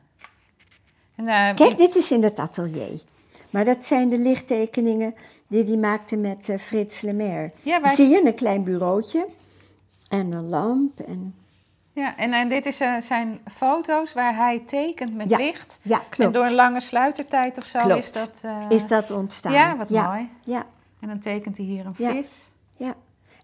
[1.16, 3.02] En, eh, Kijk, dit is in het atelier.
[3.50, 5.16] Maar dat zijn de lichttekeningen
[5.48, 7.52] die hij maakte met eh, Frits Lemaire.
[7.62, 9.28] Ja, waar- Zie je een klein bureautje
[10.10, 11.00] en een lamp.
[11.00, 11.36] En...
[11.94, 15.80] ja, en, en dit is, eh, zijn foto's waar hij tekent met Ja, licht.
[15.82, 16.34] Ja, En klopt.
[16.34, 18.04] door een lange sluitertijd of zo Klopt.
[18.04, 18.40] is dat...
[18.42, 19.52] eh, Is dat ontstaan?
[19.52, 20.30] Ja, wat ja, mooi.
[20.46, 20.66] Ja,
[21.00, 22.12] En dan tekent hij hier een Ja.
[22.12, 22.52] vis.
[22.78, 22.94] ja.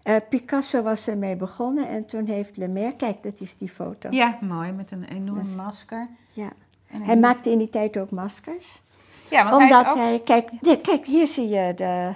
[0.06, 2.96] Eh, Picasso was ermee begonnen en toen heeft Lemaire...
[2.96, 4.08] Kijk, dat is die foto.
[4.10, 6.08] Ja, mooi, met een enorm Dus- masker.
[6.32, 6.52] Ja.
[6.86, 8.82] Hij maakte in die tijd ook maskers.
[9.30, 10.28] Ja, want Omdat hij is ook...
[10.28, 12.12] hij, kijk, kijk, hier zie je de.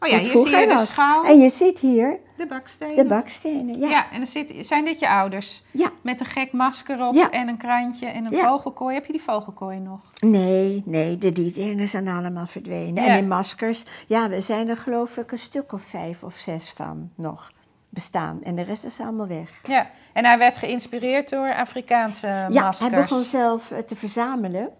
[0.00, 2.96] Oh ja, hier zie je de schouw, En je ziet hier de bakstenen.
[2.96, 3.78] de bakstenen.
[3.78, 5.62] Ja, Ja, en er zit, zijn dit je ouders?
[5.72, 5.90] ja.
[6.02, 7.30] Met een gek masker op Ja.
[7.30, 8.48] en een krantje en een Ja.
[8.48, 8.94] vogelkooi.
[8.94, 10.00] Heb je die vogelkooi nog?
[10.20, 13.04] Nee, nee, de die dingen zijn allemaal verdwenen.
[13.04, 13.08] Ja.
[13.10, 16.70] En in maskers, ja, we zijn er geloof ik een stuk of vijf of zes
[16.70, 17.50] van nog
[17.88, 18.42] bestaan.
[18.42, 19.60] En de rest is allemaal weg.
[19.66, 22.78] Ja, en hij werd geïnspireerd door Afrikaanse Ja, maskers.
[22.90, 24.70] hij begon zelf eh, te verzamelen.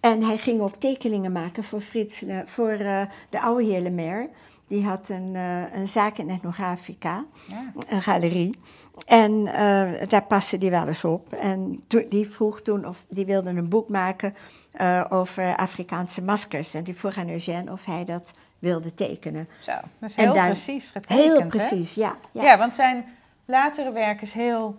[0.00, 4.28] En hij ging ook tekeningen maken voor, Frits, Le- voor eh, de oude heer Lemaire.
[4.70, 7.24] Die had een, eh, een zaak in Etnografica.
[7.48, 7.72] Ja.
[7.88, 8.58] een galerie.
[9.06, 11.32] En eh, daar paste die wel eens op.
[11.32, 14.34] En die vroeg toen, of die wilde een boek maken
[14.72, 16.74] eh, over Afrikaanse maskers.
[16.74, 19.48] En die vroeg aan Eugène of hij dat wilde tekenen.
[19.60, 21.46] Zo, dat is En heel daar- precies getekend, Heel hè?
[21.46, 22.16] precies, ja.
[22.32, 22.42] Ja.
[22.42, 22.58] ja.
[22.58, 23.04] want zijn
[23.44, 24.76] latere werk is heel,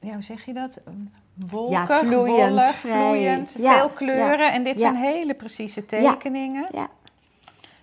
[0.00, 0.80] ja, hoe zeg je dat?
[1.34, 2.92] Wolken, Ja, vloeiend, vrij.
[3.10, 4.52] vloeiend, veel kleuren.
[4.52, 6.66] En dit zijn hele precieze tekeningen.
[6.72, 6.88] ja.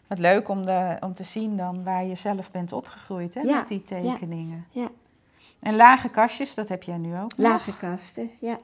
[0.09, 3.57] Wat leuk om, de, om te zien dan waar je zelf bent opgegroeid, hè, Ja,
[3.57, 4.65] met die tekeningen.
[4.69, 4.87] ja.
[5.59, 7.47] En lage kastjes, dat heb jij nu ook nog.
[7.47, 8.59] Lage kasten, ja.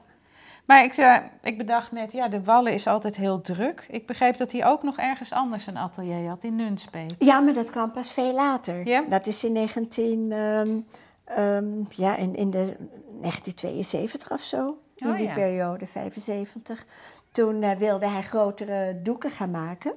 [0.64, 3.86] Maar ik, zei, ik bedacht net, ja, de Wallen is altijd heel druk.
[3.90, 7.14] Ik begreep dat hij ook nog ergens anders een atelier had, in Nunspeet.
[7.18, 8.86] Ja, maar dat kwam pas veel later.
[8.86, 9.04] Ja?
[9.08, 10.78] Dat is in 19, ehm,
[11.24, 12.74] ehm, ja, in, in de
[13.20, 14.78] 1972 of zo.
[14.94, 15.32] In Oh, die ja.
[15.32, 16.86] periode, 75.
[17.30, 19.92] Toen eh, wilde hij grotere doeken gaan maken.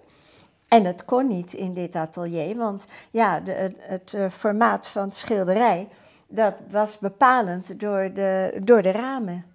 [0.70, 5.04] En dat kon niet in dit atelier, want ja, de, het, het, eh, formaat van
[5.04, 5.88] het schilderij,
[6.28, 9.46] dat was bepalend door de, door de ramen.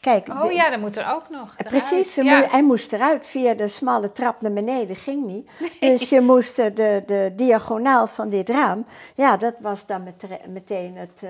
[0.00, 1.54] Kijk, Oh de- ja, dat moet er ook nog.
[1.56, 1.68] Eh, eruit.
[1.88, 2.46] Precies, ja.
[2.48, 5.50] hij moest eruit via de smalle trap naar beneden, ging niet.
[5.80, 10.02] Dus je moest eh, de, de diagonaal van dit raam, ja, dat was dan
[10.48, 11.22] meteen het,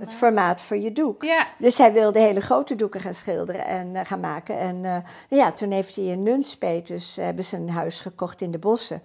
[0.00, 0.18] eh, het maat.
[0.18, 1.22] formaat voor je doek.
[1.22, 4.58] Ja, Dus hij wilde hele grote doeken gaan schilderen en eh, gaan maken.
[4.58, 4.96] En eh,
[5.28, 9.02] ja, toen heeft hij in Nunspeet, dus hebben ze een huis gekocht in de bossen.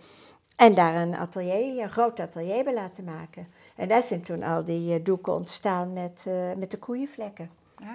[0.56, 3.48] En daar een atelier, een groot atelier hebben laten maken.
[3.76, 6.26] En daar zijn toen al die uh, doeken ontstaan met,
[6.58, 7.50] met de koeienvlekken.
[7.76, 7.88] Ah.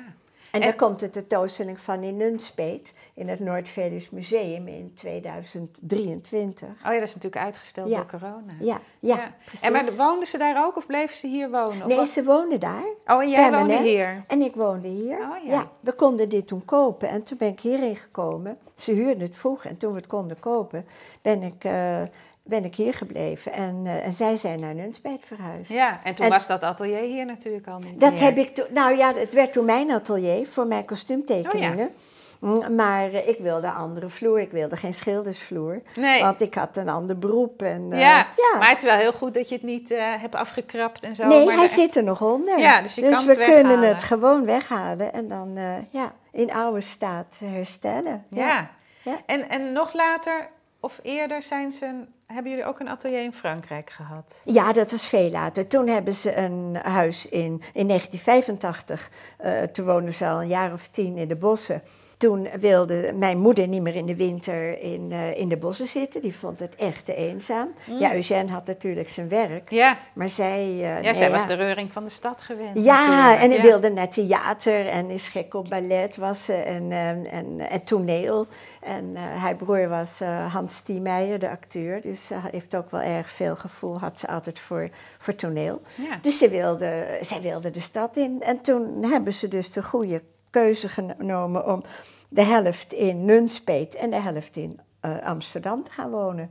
[0.51, 6.69] En, en daar komt de tentoonstelling van in Nunspeet in het Noord-Veluws Museum in 2023.
[6.69, 7.97] Oh ja, dat is natuurlijk uitgesteld Ja.
[7.97, 8.53] door corona.
[8.61, 9.67] Ja, ja, precies.
[9.67, 11.89] En maar woonden ze daar ook of bleven ze hier wonen?
[11.89, 12.09] Nee, wat?
[12.09, 12.85] ze woonden daar.
[13.07, 14.25] Oh, en jij woonde hier?
[14.27, 15.19] En ik woonde hier.
[15.19, 15.71] Oh, ja.
[15.81, 17.09] we konden dit toen kopen.
[17.09, 18.59] En toen ben ik hierheen gekomen.
[18.77, 19.65] Ze huurden het vroeg.
[19.65, 20.87] En toen we het konden kopen,
[21.23, 22.03] ben ik, eh,
[22.49, 23.53] ben ik hier gebleven.
[23.53, 25.73] En, eh, en zij zijn naar Nunspeet verhuisd.
[25.73, 28.23] Ja, en toen En- was dat atelier hier natuurlijk al niet Dat meer.
[28.23, 28.65] heb ik toen.
[28.71, 31.91] Nou ja, het werd toen mijn atelier voor mijn kostuumtekeningen.
[32.39, 34.41] Mm, Maar eh, ik wilde andere vloer.
[34.41, 35.81] Ik wilde geen schildersvloer.
[35.97, 36.23] Nee.
[36.23, 37.63] Want ik had een ander beroep.
[37.63, 38.27] En, eh, ja,
[38.59, 39.89] maar het is wel heel goed dat je het niet
[40.21, 41.27] hebt afgekrapt en zo.
[41.27, 42.59] nee, maar hij zit er nog onder.
[42.59, 45.59] Ja, dus je kan we het kunnen het gewoon weghalen en dan
[45.91, 48.25] ja, in oude staat herstellen.
[48.31, 48.71] Ja.
[49.03, 49.17] Ja.
[49.27, 50.49] En, en nog later
[50.81, 54.41] of eerder zijn ze, een- hebben jullie ook een atelier in Frankrijk gehad?
[54.45, 55.67] Ja, dat was veel later.
[55.67, 59.11] Toen hebben ze een huis in, in 1985.
[59.39, 61.83] eh, toen woonden ze al een jaar of tien in de bossen.
[62.19, 66.23] Toen wilde mijn moeder niet meer in de winter in, eh, in de bossen zitten.
[66.23, 67.69] Die vond het echt te eenzaam.
[67.99, 69.71] Ja, Eugène had natuurlijk zijn werk.
[69.71, 70.59] Ja, Maar zij...
[70.63, 71.37] eh, ja nee, zij ja.
[71.37, 72.79] was de reuring van de stad gewend.
[72.85, 73.41] Ja, natuurlijk.
[73.43, 73.63] en Ja.
[73.63, 78.47] wilde naar theater en is gek op ballet was ze en, en, en, en toneel.
[78.81, 82.01] En eh haar broer was Hans Stiemeijer, de acteur.
[82.01, 85.81] Dus ze heeft ook wel erg veel gevoel, had ze altijd voor, voor toneel.
[85.95, 86.19] Ja.
[86.23, 88.37] Dus ze wilde, zij wilde de stad in.
[88.43, 91.83] En toen hebben ze dus de goede keuze genomen om
[92.29, 96.51] de helft in Nunspeet en de helft in eh, Amsterdam te gaan wonen.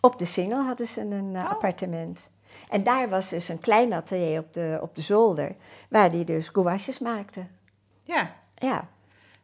[0.00, 1.50] Op de Singel hadden ze een eh, Oh.
[1.50, 2.30] appartement.
[2.68, 5.56] En daar was dus een klein atelier op de, op de zolder,
[5.90, 7.46] waar die dus gouaches maakte.
[8.02, 8.88] ja, Ja,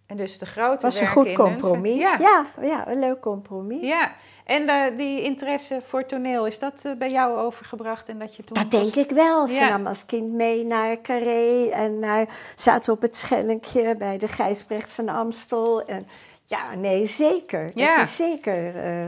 [0.07, 1.99] en dus de grote was een goed compromis.
[1.99, 2.47] Ja.
[2.63, 3.81] Ja, een leuk compromis.
[3.81, 4.13] Ja,
[4.45, 8.09] en eh, die interesse voor toneel, is dat eh, bij jou overgebracht?
[8.09, 9.47] En dat je toen Dat denk ik wel.
[9.49, 9.69] Ze Ja.
[9.69, 14.91] nam als kind mee naar Carré en naar, zaten op het Schellinkje bij de Gijsbrecht
[14.93, 15.85] van Amstel.
[15.85, 16.07] En,
[16.45, 17.71] ja, nee, zeker.
[17.75, 17.97] Ja.
[17.97, 18.77] Dat is zeker.
[18.77, 19.07] eh,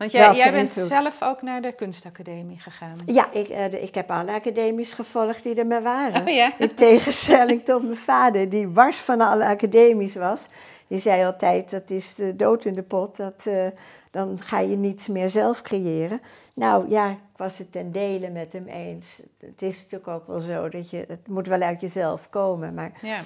[0.00, 2.96] Want jij, jij bent zelf ook naar de kunstacademie gegaan.
[3.06, 6.22] ja, ik, eh, ik heb alle academies gevolgd die er maar waren.
[6.22, 6.52] Oh ja?
[6.58, 10.46] In tegenstelling tot mijn vader, die wars van alle academies was.
[10.86, 13.66] Die zei altijd, dat is de dood in de pot, dat, eh,
[14.10, 16.20] dan ga je niets meer zelf creëren.
[16.54, 19.06] Nou ja, ik was het ten dele met hem eens.
[19.40, 22.74] Het is natuurlijk ook wel zo dat je, het moet wel uit jezelf komen.
[22.74, 23.20] Maar, Ja.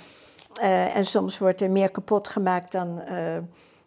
[0.61, 3.01] eh, en soms wordt er meer kapot gemaakt dan,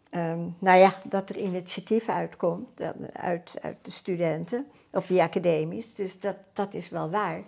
[0.09, 5.21] eh, ehm, nou ja, dat er initiatief uitkomt dan uit, uit de studenten op die
[5.21, 5.93] academies.
[5.93, 7.41] Dus dat, dat is wel waar.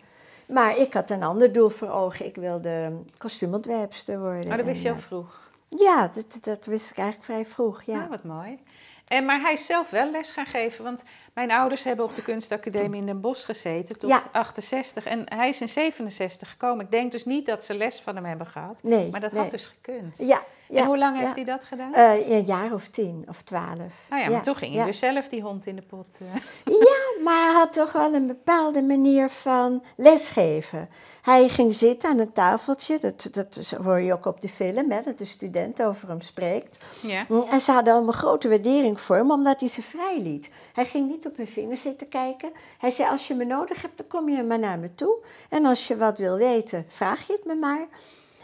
[0.48, 2.26] Maar ik had een ander doel voor ogen.
[2.26, 4.52] Ik wilde kostuumontwerpster worden.
[4.52, 5.52] Oh, dat wist je al vroeg.
[5.70, 7.94] eh, Ja, dat, dat wist ik eigenlijk vrij vroeg, ja.
[8.00, 8.60] Ja, wat mooi.
[9.08, 12.22] En, maar hij is zelf wel les gaan geven, want mijn ouders hebben op de
[12.22, 14.24] kunstacademie in Den Bosch gezeten tot Ja.
[14.32, 16.86] 68 en hij is in 67 gekomen.
[16.86, 19.42] Ik denk dus niet dat ze les van hem hebben gehad, Nee, maar dat nee.
[19.42, 20.18] had dus gekund.
[20.18, 20.44] Ja.
[20.74, 21.94] En hoe lang heeft hij dat gedaan?
[21.94, 24.06] Eh, een jaar of tien of twaalf.
[24.10, 26.06] nou ja, maar toen ging hij dus zelf die hond in de pot.
[26.20, 26.42] eh.
[26.80, 30.90] Ja, maar hij had toch wel een bepaalde manier van lesgeven.
[31.22, 35.02] Hij ging zitten aan een tafeltje, dat, dat hoor je ook op de film, hè,
[35.02, 36.78] dat de student over hem spreekt.
[37.02, 37.26] ja.
[37.28, 40.50] Mm, En ze hadden al een grote waardering voor hem, omdat hij ze vrij liet.
[40.74, 42.52] Hij ging niet op hun vingers zitten kijken.
[42.78, 45.16] Hij zei, als je me nodig hebt, dan kom je maar naar me toe.
[45.50, 47.88] En als je wat wil weten, vraag je het me maar.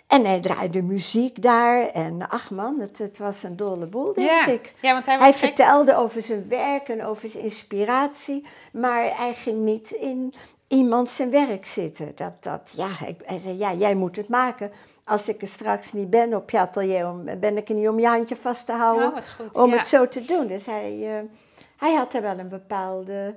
[0.08, 1.88] En hij draaide muziek daar.
[1.88, 4.46] En ach man, het, het was een dolle boel, denk ja.
[4.48, 4.74] ik.
[4.82, 5.48] ja, want hij was Hij gek.
[5.48, 10.34] vertelde over zijn werk en over zijn inspiratie, maar hij ging niet in
[10.68, 12.12] iemand zijn werk zitten.
[12.16, 14.72] Dat, dat, ja, hij, hij zei, ja, jij moet het maken.
[15.04, 18.00] Als ik er straks niet ben op je atelier, om- ben ik er niet om
[18.00, 19.78] je handje vast te houden Oh, goed, om ja.
[19.78, 20.48] het zo te doen.
[20.48, 21.24] Dus hij, eh,
[21.78, 23.36] hij had er wel een bepaalde,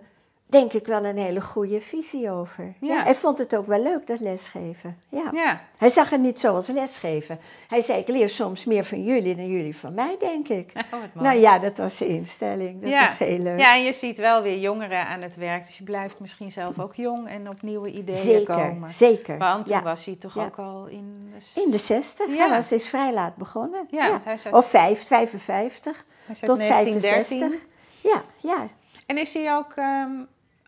[0.50, 2.74] denk ik wel een hele goede visie over.
[2.80, 2.94] Ja.
[2.94, 3.02] Ja.
[3.02, 4.98] hij vond het ook wel leuk, dat lesgeven.
[5.08, 5.30] Ja.
[5.32, 7.38] Ja, Hij zag het niet zo als lesgeven.
[7.68, 10.72] Hij zei, ik leer soms meer van jullie dan jullie van mij, denk ik.
[10.94, 11.22] oh.
[11.22, 12.80] Nou ja, dat was zijn instelling.
[12.80, 13.10] Dat ja.
[13.10, 13.58] is heel leuk.
[13.58, 16.78] ja, en je ziet wel weer jongeren aan het werk, dus je blijft misschien zelf
[16.78, 18.90] ook jong en op nieuwe ideeën zeker, komen.
[18.90, 19.38] zeker.
[19.38, 21.14] Want toen was hij toch ook al in...
[21.54, 22.26] In de 60.
[22.28, 22.34] Ja.
[22.36, 23.86] Hij was is vrij laat begonnen.
[23.90, 27.38] Ja, hij uit- Of vijf, 55 hij is uit tot 1913.
[27.38, 27.66] 65.
[28.02, 28.66] Ja, ja.
[29.06, 30.10] En is hij ook ehm,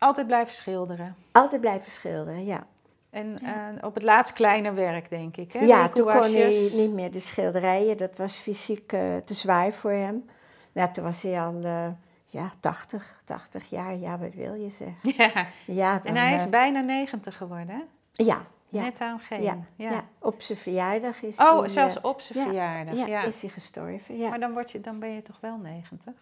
[0.01, 1.15] altijd blijven schilderen?
[1.31, 2.63] Altijd blijven schilderen, ja.
[3.09, 5.53] En eh, op het laatst kleiner werk, denk ik.
[5.53, 5.59] Hè?
[5.59, 7.97] Ja, toen kon hij niet meer de schilderijen.
[7.97, 10.25] Dat was fysiek eh, te zwaar voor hem.
[10.71, 11.87] Nou, toen was hij al eh,
[12.25, 13.95] ja, 80, 80 jaar.
[13.95, 14.95] Ja, wat wil je zeggen?
[15.17, 17.81] Ja, Ja, dan, en hij is bijna 90 geworden, hè?
[18.11, 19.41] ja, ja, Net aan geen.
[19.43, 20.03] ja, Ja.
[20.19, 21.69] Op zijn verjaardag is Oh, hij...
[21.69, 22.95] zelfs eh, op zijn ja, verjaardag.
[22.95, 24.29] ja, Ja, is hij gestorven, ja.
[24.29, 26.13] Maar dan, word je, dan ben je toch wel 90?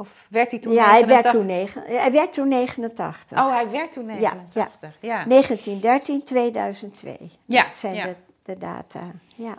[0.00, 1.32] Of werd hij toen ja, hij werd 89?
[1.32, 3.38] toen, negen, hij werd toen 89.
[3.38, 4.96] Oh, hij werd toen 89.
[5.00, 5.24] Ja.
[5.24, 7.30] 1913, 2002.
[7.44, 8.04] Ja, Dat zijn ja.
[8.04, 9.10] De, de data.
[9.34, 9.54] Ja.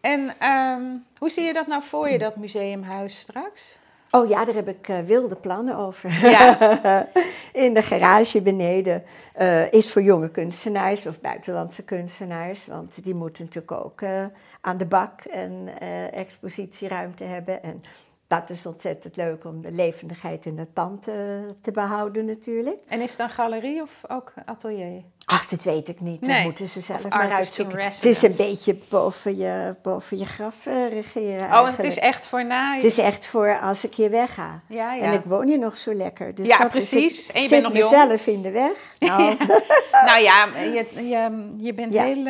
[0.00, 0.82] En ehm,
[1.18, 3.78] hoe zie je dat nou voor je, dat museumhuis straks?
[4.10, 6.30] Oh ja, daar heb ik eh, wilde plannen over.
[6.30, 7.08] Ja.
[7.52, 12.66] In de garage beneden eh, is voor jonge kunstenaars of buitenlandse kunstenaars.
[12.66, 14.24] Want die moeten natuurlijk ook eh,
[14.60, 15.68] aan de bak en
[16.12, 17.62] expositieruimte hebben.
[17.62, 17.82] En
[18.28, 21.14] dat is ontzettend leuk om de levendigheid in het pand eh,
[21.60, 22.76] te behouden natuurlijk.
[22.88, 25.02] En is het een galerie of ook atelier?
[25.24, 26.20] Ach, dat weet ik niet.
[26.20, 26.42] Dat Nee.
[26.44, 27.80] moeten ze zelf maar uitzoeken.
[27.84, 32.26] Het is een beetje boven je, boven je graf eh, regeren Oh, het is echt
[32.26, 32.74] voor na.
[32.74, 34.60] Het is echt voor als ik hier wegga.
[34.68, 35.02] Ja, ja.
[35.02, 36.34] En ik woon hier nog zo lekker.
[36.34, 37.18] Dus Ja, dat precies.
[37.18, 38.02] Is het, En je zit bent nog jong.
[38.02, 38.94] mezelf in de weg.
[38.98, 39.36] Nou,
[40.06, 42.04] Nou ja, je, je, je bent Ja.
[42.04, 42.26] heel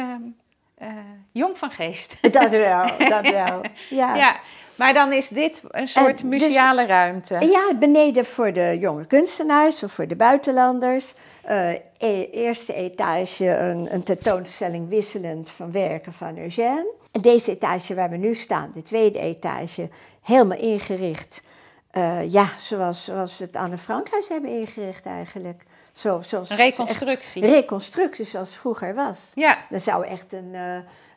[0.77, 0.89] eh,
[1.33, 2.17] jong van geest.
[2.33, 3.61] dat wel, dat wel.
[3.91, 4.15] Ja.
[4.17, 4.37] Ja,
[4.77, 7.47] maar dan is dit een soort dus- museale ruimte.
[7.51, 11.15] Ja, beneden voor de jonge kunstenaars of voor de buitenlanders.
[11.43, 16.93] Eh, e- eerste etage een, een tentoonstelling wisselend van werken van Eugène.
[17.13, 19.89] En deze etage waar we nu staan, de tweede etage,
[20.23, 21.43] helemaal ingericht.
[21.91, 25.63] eh, ja, zoals, zoals het Anne Frankhuis hebben ingericht eigenlijk.
[25.93, 27.47] Zo, zoals Een reconstructie.
[27.47, 29.31] reconstructie zoals het vroeger was.
[29.35, 30.55] Ja, Er zou echt een,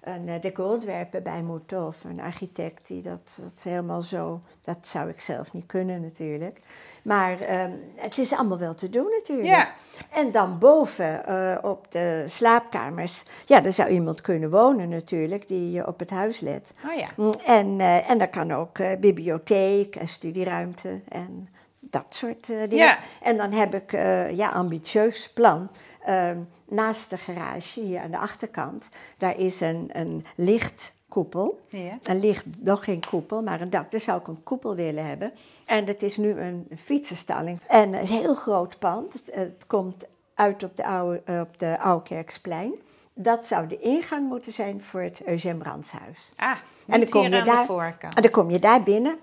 [0.02, 4.42] een eh, decorontwerper bij moeten of een architect die dat, dat helemaal zo.
[4.64, 6.60] Dat zou ik zelf niet kunnen natuurlijk.
[7.04, 9.48] Maar ehm, het is allemaal wel te doen natuurlijk.
[9.48, 9.70] Ja.
[10.10, 15.82] En dan boven eh, op de slaapkamers, ja, daar zou iemand kunnen wonen natuurlijk die
[15.82, 16.74] eh, op het huis let.
[16.86, 17.08] oh ja.
[17.16, 22.76] Mm, En, eh, en daar kan ook bibliotheek en studieruimte en dat soort dingen.
[22.78, 23.00] Ja.
[23.22, 23.92] En dan heb ik
[24.36, 25.70] ja, ambitieus plan.
[26.10, 31.60] Ehm, naast de garage, hier aan de achterkant, daar is een, een lichtkoepel.
[31.68, 31.98] ja.
[32.04, 33.92] Een licht, nog geen koepel, maar een dak.
[33.92, 35.34] Daar zou ik een koepel willen hebben.
[35.66, 37.60] En dat is nu een fietsenstalling.
[37.68, 39.14] En het een heel groot pand.
[39.14, 42.78] Het, het komt uit op de, oude, op de.
[43.14, 46.34] Dat zou de ingang moeten zijn voor het Eugène Brandshuis.
[46.36, 48.16] Ah, En dan kom je daar- de voorkant.
[48.16, 49.20] En dan kom je daar binnen.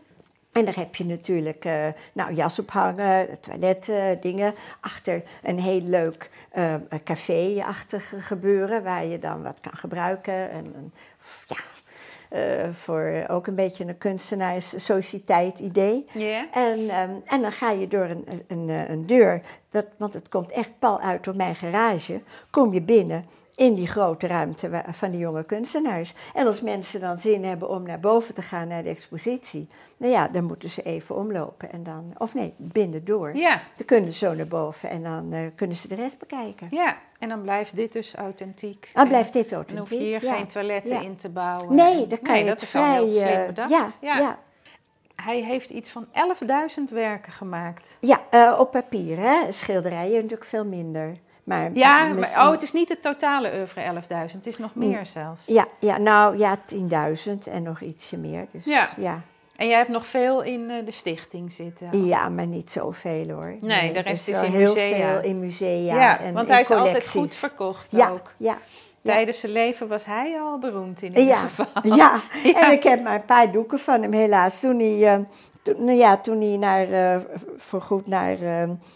[0.56, 4.54] En daar heb je natuurlijk eh, nou, jas ophangen, toiletten, dingen.
[4.80, 10.50] Achter een heel leuk eh, café-achtig gebeuren waar je dan wat kan gebruiken.
[10.50, 10.92] En,
[11.46, 11.56] ja,
[12.28, 16.06] eh, voor ook een beetje een kunstenaars-sociëteit idee.
[16.52, 20.50] En, ehm, en dan ga je door een, een, een, deur, dat, want het komt
[20.50, 23.24] echt pal uit op mijn garage, kom je binnen
[23.56, 26.14] in die grote ruimte van die jonge kunstenaars.
[26.34, 30.12] En als mensen dan zin hebben om naar boven te gaan naar de expositie, nou
[30.12, 33.36] ja, dan moeten ze even omlopen en dan, of nee, binnendoor.
[33.36, 36.68] Ja, Dan kunnen ze zo naar boven en dan eh, kunnen ze de rest bekijken.
[36.70, 38.90] ja, en dan blijft dit dus authentiek.
[38.92, 39.98] Dan blijft dit Dan hoef authentiek.
[39.98, 40.34] je hier ja.
[40.34, 41.00] geen toiletten Ja.
[41.00, 41.74] in te bouwen.
[41.74, 43.04] Nee, dan kan je dat het is vrij...
[43.04, 43.70] heel eh, bedacht.
[43.70, 44.18] ja, ja.
[44.18, 44.38] ja.
[45.22, 46.06] Hij heeft iets van
[46.78, 47.96] 11.000 werken gemaakt.
[48.00, 49.52] Ja, eh, op papier, hè.
[49.52, 51.16] Schilderijen natuurlijk veel minder.
[51.46, 53.82] Maar Ja, maar, oh, het is niet het totale oeuvre
[54.28, 55.46] 11.000, het is nog meer zelfs.
[55.46, 56.58] Ja, ja, nou ja,
[57.26, 58.46] 10.000 en nog ietsje meer.
[58.50, 58.88] Dus, Ja.
[58.96, 59.20] ja.
[59.56, 62.06] En jij hebt nog veel in eh, de stichting zitten.
[62.06, 63.56] Ja, maar niet zoveel hoor.
[63.60, 64.96] Nee, de rest is in heel musea.
[65.12, 65.94] veel in musea.
[65.96, 68.32] Ja, en want hij is altijd goed verkocht ja, ook.
[68.36, 68.58] Ja,
[69.00, 69.12] ja.
[69.12, 71.66] Tijdens zijn leven was hij al beroemd in ieder Ja, geval.
[71.96, 72.22] ja.
[72.44, 72.60] Ja.
[72.60, 74.60] en ik heb maar een paar doeken van hem helaas.
[74.60, 75.20] Toen hij, eh,
[75.62, 77.20] toen, nou ja, toen hij naar, eh,
[77.56, 78.36] voorgoed naar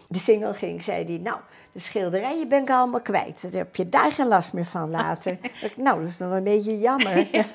[0.09, 1.19] de single ging, zei hij...
[1.19, 1.37] Nou,
[1.73, 3.43] de schilderijen ben ik allemaal kwijt.
[3.43, 5.39] Dan heb je daar geen last meer van later.
[5.77, 7.27] Nou, dat is nog een beetje jammer.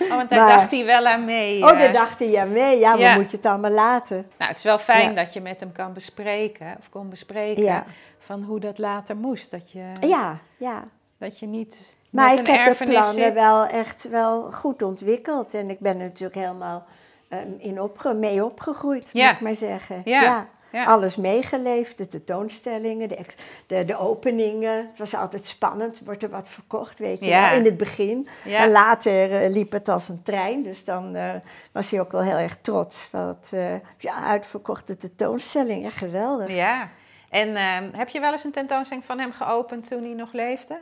[0.00, 1.62] Oh, want daar Maar- dacht hij wel aan mee.
[1.64, 2.78] Oh, daar dacht hij ja mee.
[2.78, 2.98] Ja, Ja.
[2.98, 4.16] waar moet je het allemaal laten?
[4.16, 5.22] Nou, het is wel fijn Ja.
[5.22, 7.84] dat je met hem kan bespreken, of kon bespreken,
[8.18, 9.50] van hoe dat later moest.
[9.50, 10.84] Dat je, Ja, ja.
[11.18, 13.32] dat je niet Maar met ik een heb de plannen zit.
[13.34, 15.54] wel echt wel goed ontwikkeld.
[15.54, 16.84] En ik ben er natuurlijk helemaal
[17.28, 20.00] ehm, in opge mee opgegroeid, moet ik maar zeggen.
[20.04, 20.84] Ja, ja.
[20.84, 23.18] Alles meegeleefd, de tentoonstellingen, de,
[23.66, 24.86] de, de openingen.
[24.86, 27.50] Het was altijd spannend, wordt er wat verkocht, weet je Ja.
[27.52, 28.28] in het begin.
[28.44, 28.62] Ja.
[28.62, 31.34] En later eh, liep het als een trein, dus dan eh,
[31.72, 33.08] was hij ook wel heel erg trots.
[33.10, 36.50] Wat, eh, ja, uitverkochte tentoonstelling, echt geweldig.
[36.54, 36.88] Ja.
[37.30, 40.78] En ehm, heb je wel eens een tentoonstelling van hem geopend toen hij nog leefde?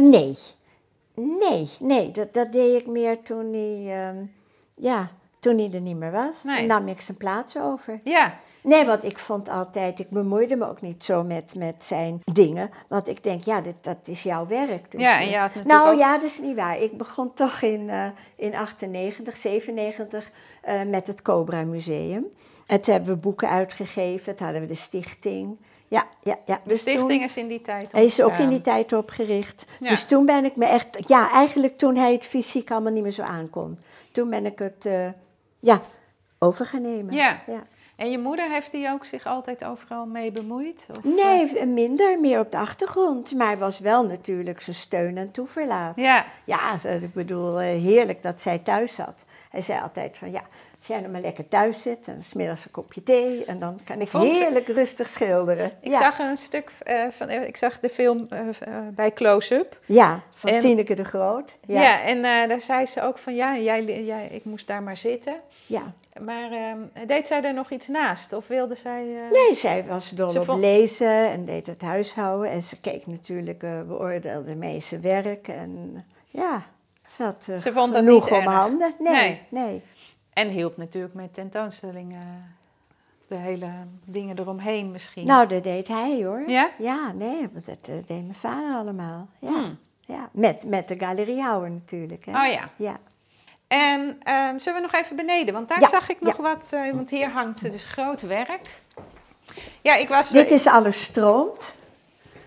[0.00, 0.36] Nee.
[1.14, 2.10] Nee, nee.
[2.10, 4.16] Dat, dat deed ik meer toen hij, ehm,
[4.74, 5.08] ja,
[5.40, 6.42] toen hij er niet meer was.
[6.44, 6.56] Nee.
[6.56, 8.00] Toen nam ik zijn plaats over.
[8.04, 8.34] Ja.
[8.68, 12.70] Nee, want ik vond altijd, ik bemoeide me ook niet zo met, met zijn dingen.
[12.88, 14.90] Want ik denk, ja, dit, dat is jouw werk.
[14.90, 16.80] Dus, Ja, en eh, nou ook- ja, dat is niet waar.
[16.80, 20.30] Ik begon toch in, eh, in 98, 97
[20.62, 22.26] eh, met het Cobra Museum.
[22.66, 24.34] En toen hebben we boeken uitgegeven.
[24.36, 25.56] Toen hadden we de stichting.
[25.88, 26.60] Ja, ja, ja.
[26.64, 29.64] De Dus toen- stichting is in die tijd hij is ook in die tijd opgericht.
[29.80, 29.88] Ja.
[29.88, 33.12] Dus toen ben ik me echt, ja, eigenlijk toen hij het fysiek allemaal niet meer
[33.12, 33.78] zo aankon.
[34.10, 35.08] Toen ben ik het, eh,
[35.60, 35.80] ja,
[36.38, 37.14] over gaan nemen.
[37.14, 37.42] Ja.
[37.46, 37.62] ja.
[37.98, 40.86] En je moeder, heeft die ook zich altijd overal mee bemoeid?
[40.90, 43.34] Of, Nee, minder, meer op de achtergrond.
[43.34, 45.92] Maar was wel natuurlijk zijn steun en toeverlaat.
[45.96, 49.24] Ja, Ja, ik bedoel, eh, heerlijk dat zij thuis zat.
[49.50, 50.42] Hij zei altijd van, ja,
[50.78, 53.44] als jij nou maar lekker thuis zit en smiddags een kopje thee...
[53.44, 55.72] en dan kan ik Vond heerlijk rustig schilderen.
[55.80, 55.98] ik ja.
[56.00, 58.48] zag een stuk eh, van, eh, ik zag de film eh, eh,
[58.94, 59.76] bij Close Up.
[59.86, 61.56] ja, van En- Tineke de Groot.
[61.66, 64.82] Ja, Ja, en eh, daar zei ze ook van, ja, jij, jij, ik moest daar
[64.82, 65.34] maar zitten.
[65.66, 65.92] ja.
[66.24, 68.32] Maar ehm, deed zij er nog iets naast?
[68.32, 69.16] Of wilde zij...
[69.16, 72.50] eh, Nee, zij was dol op vond- lezen en deed het huishouden.
[72.50, 75.48] En ze keek natuurlijk, eh, beoordeelde mee zijn werk.
[75.48, 76.62] En ja,
[77.06, 78.52] ze had eh, Ze vond dat genoeg om erg.
[78.52, 78.94] handen.
[78.98, 79.42] Nee, Nee.
[79.48, 79.82] nee.
[80.32, 82.56] En hielp natuurlijk met tentoonstellingen,
[83.28, 83.70] de hele
[84.04, 85.26] dingen eromheen misschien.
[85.26, 86.42] Nou, dat deed hij hoor.
[86.46, 86.70] Ja?
[86.78, 89.28] Ja, nee, want dat deed mijn vader allemaal.
[89.40, 89.78] Ja, Hmm.
[90.00, 90.28] ja.
[90.32, 92.26] Met, met de galeriehouwer natuurlijk.
[92.26, 92.30] Hè.
[92.46, 92.68] Oh ja.
[92.76, 92.96] Ja.
[93.68, 95.54] En ehm, zullen we nog even beneden?
[95.54, 96.42] Want daar Ja, zag ik nog ja.
[96.42, 98.60] wat, eh, want hier hangt dus groot werk.
[99.82, 100.28] Ja, ik was...
[100.28, 101.76] Dit is alles stroomt.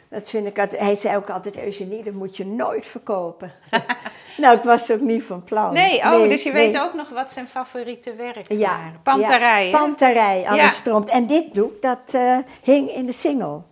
[0.09, 3.51] Dat vind ik altijd, hij zei ook altijd, Eugenie, dat moet je nooit verkopen.
[4.37, 5.73] nou, ik was ook niet van plan.
[5.73, 8.99] Nee, oh, dus je weet ook nog wat zijn favoriete werken Ja, waren.
[9.03, 9.77] Panterij, ja?
[9.77, 11.09] Panterij, alles stroomt.
[11.09, 13.65] En dit doek, dat eh, hing in de singel.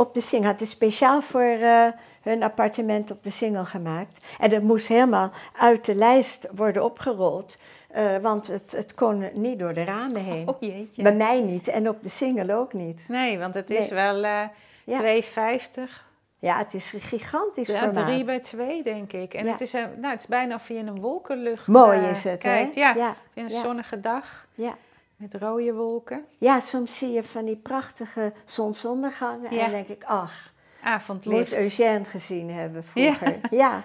[0.00, 0.48] Op de singel.
[0.48, 1.86] Het is speciaal voor eh,
[2.22, 4.18] hun appartement op de singel gemaakt.
[4.38, 7.58] En dat moest helemaal uit de lijst worden opgerold.
[7.88, 10.48] eh, want het, het kon niet door de ramen heen.
[10.48, 11.02] Oh jeetje.
[11.02, 13.04] Bij mij niet en op de singel ook niet.
[13.08, 13.88] Nee, want het is Nee.
[13.88, 14.42] wel eh
[14.84, 14.98] Ja.
[14.98, 16.06] 2,50.
[16.38, 18.06] Ja, het is een gigantisch Ja, formaat.
[18.06, 19.34] 3 bij 2 denk ik.
[19.34, 19.50] En Ja.
[19.50, 22.32] het, is, een, nou, het is bijna of je in een wolkenlucht Mooi is het,
[22.32, 22.36] hè?
[22.48, 22.74] kijkt.
[22.74, 24.74] Ja, Ja, in een zonnige dag Ja.
[25.18, 26.24] Met rode wolken.
[26.38, 29.42] ja, soms zie je van die prachtige zonsondergangen.
[29.42, 29.48] Ja.
[29.50, 30.52] En dan denk ik, ach,
[30.82, 31.50] Avondlicht.
[31.50, 33.38] moet Eugène gezien hebben vroeger.
[33.50, 33.82] ja.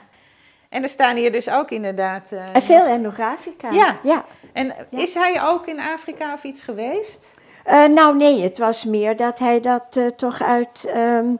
[0.70, 2.32] En er staan hier dus ook inderdaad...
[2.32, 3.72] eh, En veel etnografica.
[3.72, 3.96] Ja.
[4.04, 4.26] ja.
[4.54, 7.26] En is hij ook in Afrika of iets geweest?
[7.64, 11.36] Eh, nou nee, het was meer dat hij dat eh, toch uit, ehm,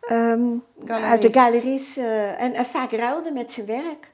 [0.00, 0.42] ehm,
[0.86, 4.12] uit de galeries en, en vaak ruilde met zijn werk.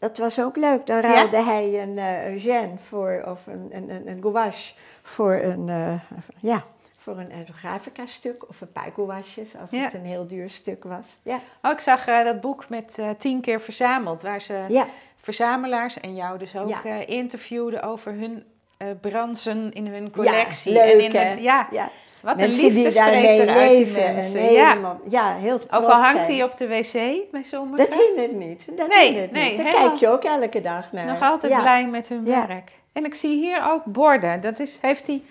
[0.00, 0.86] Dat was ook leuk.
[0.86, 5.68] Dan ruilde hij een eh Eugène voor, of een, een, een, een gouache voor een,
[5.68, 6.00] eh,
[6.40, 6.64] ja,
[6.98, 9.82] voor een stuk of een paar gouaches als Ja.
[9.84, 11.06] het een heel duur stuk was.
[11.22, 14.86] Ja, Oh, ik zag eh, dat boek met eh, tien keer verzameld, waar ze ja.
[15.20, 16.82] verzamelaars en jou dus ook Ja.
[16.84, 18.44] eh, interviewden over hun
[18.76, 20.72] eh bransen in hun collectie.
[20.72, 21.28] Leuk, en in hè?
[21.28, 21.90] hun, ja, ja.
[22.22, 24.04] Wat Mensen een die daarmee leven.
[24.16, 24.52] en.
[24.52, 24.96] Ja.
[25.08, 26.32] ja, heel Ook trots al hangt zijn.
[26.38, 26.92] hij op de wc
[27.30, 27.90] bij sommigen.
[27.90, 28.62] Dat hindert niet.
[28.76, 29.62] Dat Nee, hindert nee, niet.
[29.64, 31.04] Daar kijk je ook elke dag naar.
[31.06, 31.60] Nog altijd Ja.
[31.60, 32.46] blij met hun Ja.
[32.46, 32.70] werk.
[32.92, 34.40] En ik zie hier ook borden.
[34.40, 35.22] Dat is, heeft hij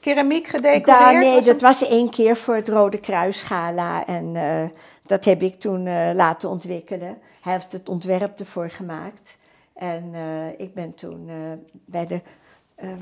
[0.00, 1.12] keramiek Da, gedecoreerd?
[1.12, 4.64] nee, Was dat het- was één keer voor het Rode Kruis Gala en eh,
[5.02, 7.18] dat heb ik toen eh, laten ontwikkelen.
[7.42, 9.38] Hij heeft het ontwerp ervoor gemaakt.
[9.74, 11.30] En eh, ik ben toen
[11.84, 12.20] bij de,
[12.76, 12.98] ehm,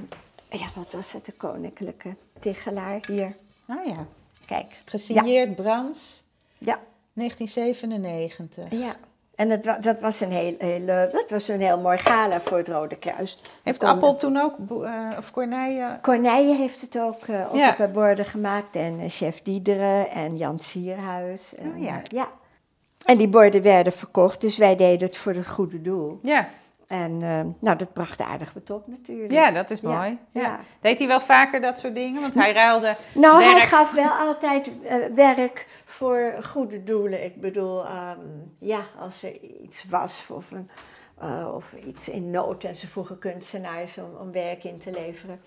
[0.50, 3.36] ja, wat was het, de Koninklijke Tichelaar hier.
[3.66, 4.06] Ah ja,
[4.46, 6.24] Kijk, gesigneerd Brans,
[6.58, 6.78] ja,
[7.12, 8.70] 1997.
[8.70, 8.94] ja.
[9.34, 12.56] En dat, dat, was een heel, heel, eh, dat was een heel mooi gala voor
[12.58, 13.42] het Rode Kruis.
[13.62, 14.54] Heeft Kon- Appel toen ook,
[14.84, 15.98] eh, of Corneille...
[16.02, 17.70] Corneille heeft het ook, eh, Ja.
[17.70, 18.76] op het borden gemaakt.
[18.76, 21.54] En chef Diederen en Jan Sierhuis.
[21.54, 22.00] En, Oh ja.
[22.02, 22.28] ja.
[23.04, 26.18] En die borden werden verkocht, dus wij deden het voor het goede doel.
[26.22, 26.48] Ja,
[26.86, 29.32] En eh, nou, dat bracht aardig wat op natuurlijk.
[29.32, 30.18] ja dat is mooi.
[30.30, 30.40] Ja.
[30.40, 30.60] ja.
[30.80, 32.20] Deed hij wel vaker dat soort dingen?
[32.20, 37.24] Want hij ruilde Nou, hij gaf wel altijd eh, werk voor goede doelen.
[37.24, 38.18] Ik bedoel, ehm,
[38.58, 40.70] ja, als er iets was of, een,
[41.18, 45.40] eh, of iets in nood en ze vroegen kunstenaars om, om werk in te leveren.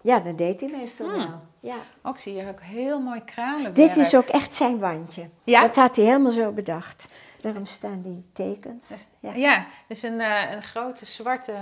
[0.00, 1.18] Ja, dat deed hij meestal Hmm.
[1.18, 1.40] wel.
[1.60, 1.76] Ja.
[2.02, 3.74] Ook zie je ook heel mooi kranenwerk.
[3.74, 5.28] Dit is ook echt zijn wandje.
[5.44, 5.60] Ja?
[5.60, 7.08] Dat had hij helemaal zo bedacht.
[7.42, 9.08] Daarom staan die tekens.
[9.20, 9.32] Ja.
[9.34, 11.54] Ja, dus een, eh, een grote zwarte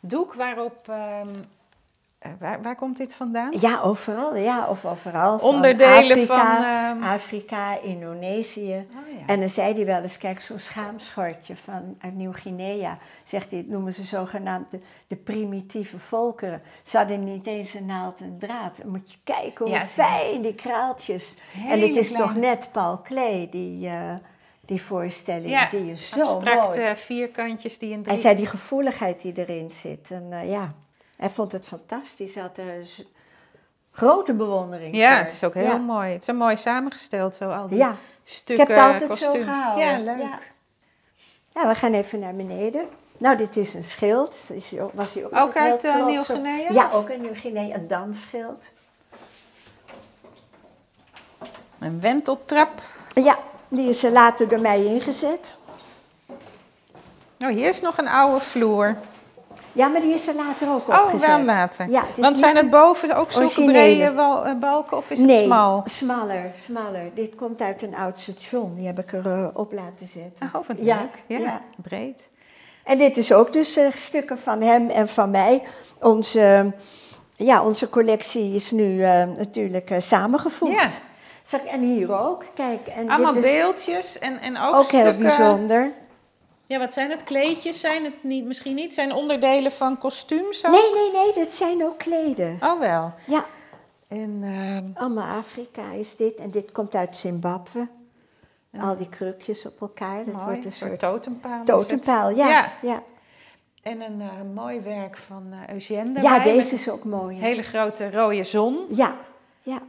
[0.00, 0.88] doek waarop...
[0.88, 1.28] ehm,
[2.18, 3.52] eh, waar, waar komt dit vandaan?
[3.60, 4.36] Ja, overal.
[4.36, 5.38] Ja, of overal.
[5.38, 6.64] Van Onderdelen Afrika, van...
[6.64, 8.86] ehm, Afrika, Indonesië.
[8.90, 9.26] oh ja.
[9.26, 12.98] En dan zei hij wel eens, kijk, zo'n schaamschortje van, uit Nieuw-Guinea.
[13.24, 16.62] Zegt hij, noemen ze zogenaamd de, de primitieve volkeren.
[16.82, 18.76] Ze hadden niet eens een naald en draad.
[18.76, 21.34] Dan moet je kijken hoe Ja, fijn die kraaltjes.
[21.68, 24.14] en het is toch net Paul Klee, die, eh,
[24.70, 25.48] die voorstelling.
[25.50, 26.96] Ja, die is zo abstracte mooi.
[26.96, 28.18] vierkantjes die in Hij drie...
[28.18, 30.10] zei die gevoeligheid die erin zit.
[30.10, 30.74] En eh, ja,
[31.16, 32.34] hij vond het fantastisch.
[32.34, 32.88] Hij had er
[33.92, 35.24] grote bewondering Ja, voor.
[35.24, 35.76] het is ook heel ja.
[35.76, 36.12] mooi.
[36.12, 39.32] Het is mooi samengesteld, zo al die Ja, ik stukken, heb het altijd kostuum.
[39.32, 39.84] zo gehouden.
[39.86, 40.18] Ja, leuk.
[40.18, 40.38] Ja.
[41.54, 42.88] Ja, we gaan even naar beneden.
[43.18, 44.50] Nou, dit is een schild.
[44.52, 46.06] Is hij ook- was hij ook, uit, op.
[46.06, 46.72] Nieuw-Guinea?
[46.72, 47.74] Ja, ook uit Nieuw-Guinea.
[47.74, 48.72] Een dansschild.
[51.78, 52.82] Een wenteltrap.
[53.14, 53.38] Ja,
[53.70, 55.56] die is er later door mij ingezet.
[57.38, 58.96] Oh, hier is nog een oude vloer.
[59.72, 61.26] Ja, maar die is er later ook Oh, opgezet.
[61.28, 61.88] wel later.
[61.88, 65.44] Ja, het Want zijn het boven ook zulke brede eh, balken of is het nee,
[65.44, 65.82] smal?
[65.84, 67.10] smaller, smaller.
[67.14, 68.74] Dit komt uit een oud station.
[68.74, 70.50] Die heb ik erop op laten zetten.
[70.54, 71.22] Oh, wat Ja, leuk.
[71.26, 71.60] Ja, ja.
[71.82, 72.28] breed.
[72.84, 75.62] En dit is ook dus eh, stukken van hem en van mij.
[76.00, 76.72] Onze,
[77.30, 81.02] ja, onze collectie is nu eh, natuurlijk eh, samengevoegd.
[81.52, 82.44] Ik- En hier ook.
[82.54, 85.92] Kijk, en Allemaal dit is beeldjes en, en ook, ook heel stukken- bijzonder.
[86.66, 87.24] Ja, wat zijn het?
[87.24, 88.94] Kleedjes zijn het niet, misschien niet?
[88.94, 90.72] Zijn onderdelen van kostuums ook?
[90.72, 92.58] Nee, nee, nee, dat zijn ook kleden.
[92.60, 93.12] Oh wel.
[93.26, 93.44] Ja,
[94.08, 96.34] En ehm, allemaal Afrika is dit.
[96.34, 97.88] En dit komt uit Zimbabwe.
[98.80, 100.24] Al die krukjes op elkaar.
[100.24, 101.64] Dat mooi, wordt een soort totempaal.
[101.64, 102.30] totempaal.
[102.30, 102.72] Ja, Ja.
[102.82, 103.02] ja.
[103.82, 107.36] En een eh, mooi werk van eh Eugène ja deze is ook mooi.
[107.38, 107.46] Hè?
[107.46, 108.78] hele grote rode zon.
[108.88, 109.16] Ja,
[109.62, 109.82] ja.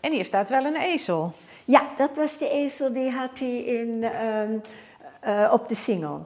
[0.00, 1.32] En hier staat wel een ezel.
[1.64, 4.52] Ja, dat was de ezel die had hij in, ehm,
[5.20, 6.18] eh, op de single.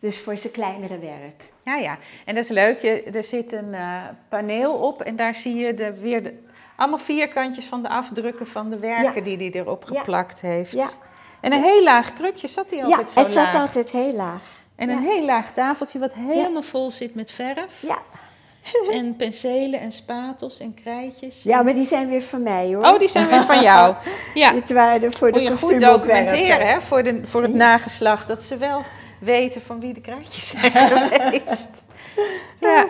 [0.00, 1.52] Dus voor zijn kleinere werk.
[1.62, 1.98] Ja, ja.
[2.24, 2.80] En dat is leuk.
[2.80, 6.38] Je, er zit een eh, paneel op en daar zie je de, weer de,
[6.76, 9.98] allemaal vierkantjes van de afdrukken van de werken die hij erop Ja.
[9.98, 10.72] geplakt heeft.
[10.72, 10.88] Ja.
[11.40, 13.60] En een heel laag krukje zat hij Ja, altijd zo het zat laag.
[13.60, 14.64] altijd heel laag.
[14.76, 15.10] En een Ja.
[15.10, 17.82] heel laag tafeltje wat helemaal vol zit met verf.
[17.82, 17.98] Ja.
[18.92, 21.42] En penselen en spatels en krijtjes.
[21.42, 22.84] ja, maar die zijn weer van mij hoor.
[22.84, 23.94] Oh, die zijn weer van jou.
[24.34, 26.26] Ja, Dit waren voor de moet je goed kostuumontwerpen.
[26.26, 28.28] documenteren hè, voor, de, voor het nageslacht.
[28.28, 28.82] Dat ze wel
[29.20, 31.84] weten van wie de krijtjes zijn geweest.
[32.60, 32.86] Ja.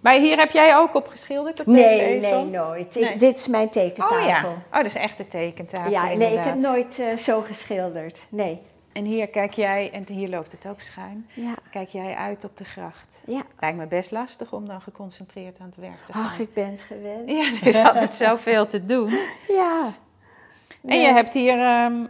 [0.00, 2.96] Maar hier heb jij ook op geschilderd op Nee, nee, nooit.
[2.96, 3.16] Ik- Nee.
[3.16, 4.26] dit is mijn Oh tekentafel.
[4.28, 8.26] ja, oh, dat is echt de tekentafel Ja, nee, ik heb nooit eh, zo geschilderd.
[8.28, 8.60] Nee.
[8.92, 12.56] En hier kijk jij, en hier loopt het ook schuin, Ja, kijk jij uit op
[12.56, 13.18] de gracht.
[13.26, 13.42] ja.
[13.60, 16.22] Lijkt me best lastig om dan geconcentreerd aan het werk te gaan.
[16.22, 17.30] Ach, ik ben het gewend.
[17.30, 19.08] Ja, er is altijd zoveel te doen.
[19.48, 19.92] Ja.
[20.86, 22.00] En je hebt hier, eh,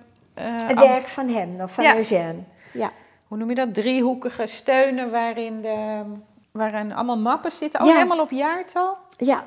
[0.67, 1.97] Het werk van hem nog, van Ja.
[1.97, 2.39] Eugène.
[2.73, 2.91] Ja.
[3.29, 6.03] hoe noem je dat, driehoekige steunen waarin, de,
[6.51, 7.81] waarin allemaal mappen zitten.
[7.81, 7.93] Oh, Ja.
[7.95, 8.97] helemaal op jaartal.
[9.17, 9.45] Ja.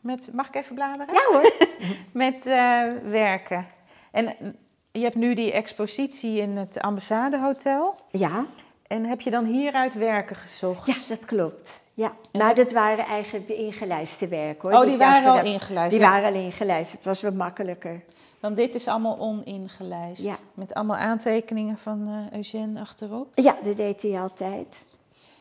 [0.00, 1.14] Met, mag ik even bladeren?
[1.14, 1.52] Ja hoor.
[2.12, 3.66] Met eh, werken.
[4.10, 4.56] En
[4.98, 7.94] je hebt nu die expositie in het ambassadehotel.
[8.10, 8.44] Ja.
[8.86, 10.86] En heb je dan hieruit werken gezocht?
[10.86, 11.80] Ja, dat klopt.
[11.94, 12.12] Ja.
[12.32, 14.80] Nou, dat waren eigenlijk de ingelijste werken hoor.
[14.80, 15.90] Oh, die waren al ingelijst.
[15.90, 16.10] Die ja.
[16.10, 16.92] waren al ingelijst.
[16.92, 18.02] Het was wat makkelijker.
[18.40, 20.22] Want dit is allemaal oningelijst.
[20.22, 20.36] Ja.
[20.54, 23.28] Met allemaal aantekeningen van eh Eugène achterop.
[23.34, 24.86] Ja, dat deed hij altijd.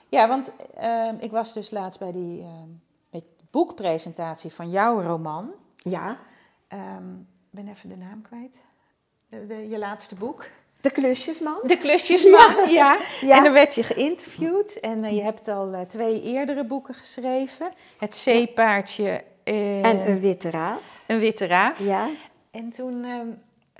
[0.09, 2.47] Ja, want eh, ik was dus laatst bij die eh,
[3.09, 5.51] met boekpresentatie van jouw roman.
[5.77, 6.17] Ja.
[6.67, 7.13] Ehm,
[7.51, 8.55] Ik ben even de naam kwijt.
[9.29, 10.45] De, de- je laatste boek.
[10.81, 11.59] De klusjesman.
[11.63, 12.99] De klusjesman, ja.
[13.21, 13.37] Ja.
[13.37, 14.79] En dan werd je geïnterviewd.
[14.79, 17.71] En eh, je hebt al eh, twee eerdere boeken geschreven.
[17.97, 21.03] Het zeepaardje eh, En een witte raaf.
[21.07, 21.79] een witte raaf.
[21.79, 22.09] Ja.
[22.51, 23.27] En toen ehm,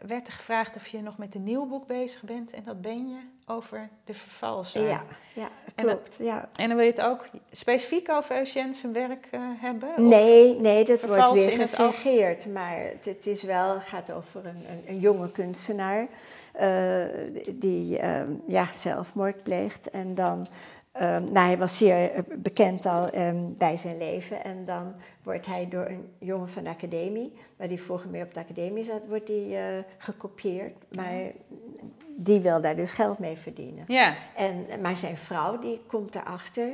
[0.08, 2.52] werd er gevraagd of je nog met een nieuw boek bezig bent.
[2.52, 3.18] En dat ben je
[3.50, 4.88] over de vervalser.
[4.88, 6.16] Ja, ja En klopt.
[6.18, 6.50] Ja.
[6.56, 10.08] En dan wil je het ook specifiek over Eugène zijn werk eh, hebben?
[10.08, 12.45] Nee, nee, dat wordt weer het gefingeerd.
[12.45, 16.08] Maar het, het is wel, gaat over een, een, een jonge kunstenaar
[16.52, 17.06] eh,
[17.54, 19.89] die ehm, ja, zelfmoord pleegt.
[19.89, 20.48] En dan,
[21.00, 24.43] nou, hij was zeer eh, bekend al ehm, bij zijn leven.
[24.43, 24.93] En dan
[25.24, 28.84] wordt hij door een jongen van de academie, waar hij vroeger mee op de academie
[28.84, 30.74] zat, wordt hij eh, gekopieerd.
[30.95, 31.32] Maar
[32.16, 33.84] die wil daar dus geld mee verdienen.
[33.88, 36.70] Ja, En, maar zijn vrouw die komt erachter.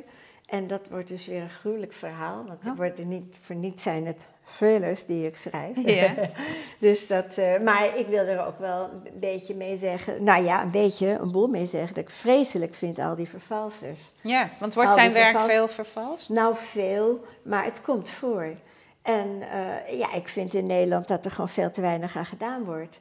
[0.54, 2.44] En dat wordt dus weer een gruwelijk verhaal.
[2.48, 5.78] Want het wordt er niet, voor niets zijn het thrillers die ik schrijf.
[5.86, 6.14] Ja.
[6.80, 10.24] dus dat, eh, maar ik wil er ook wel een beetje mee zeggen.
[10.24, 11.96] Nou ja, een beetje, een boel mee zeggen.
[11.96, 14.00] Dat ik vreselijk vind al die vervalsers.
[14.22, 16.30] ja, want wordt Al zijn werk vervals- veel vervalst?
[16.30, 18.54] Nou, veel, maar het komt voor.
[19.02, 22.64] En eh, ja, ik vind in Nederland dat er gewoon veel te weinig aan gedaan
[22.64, 23.00] wordt.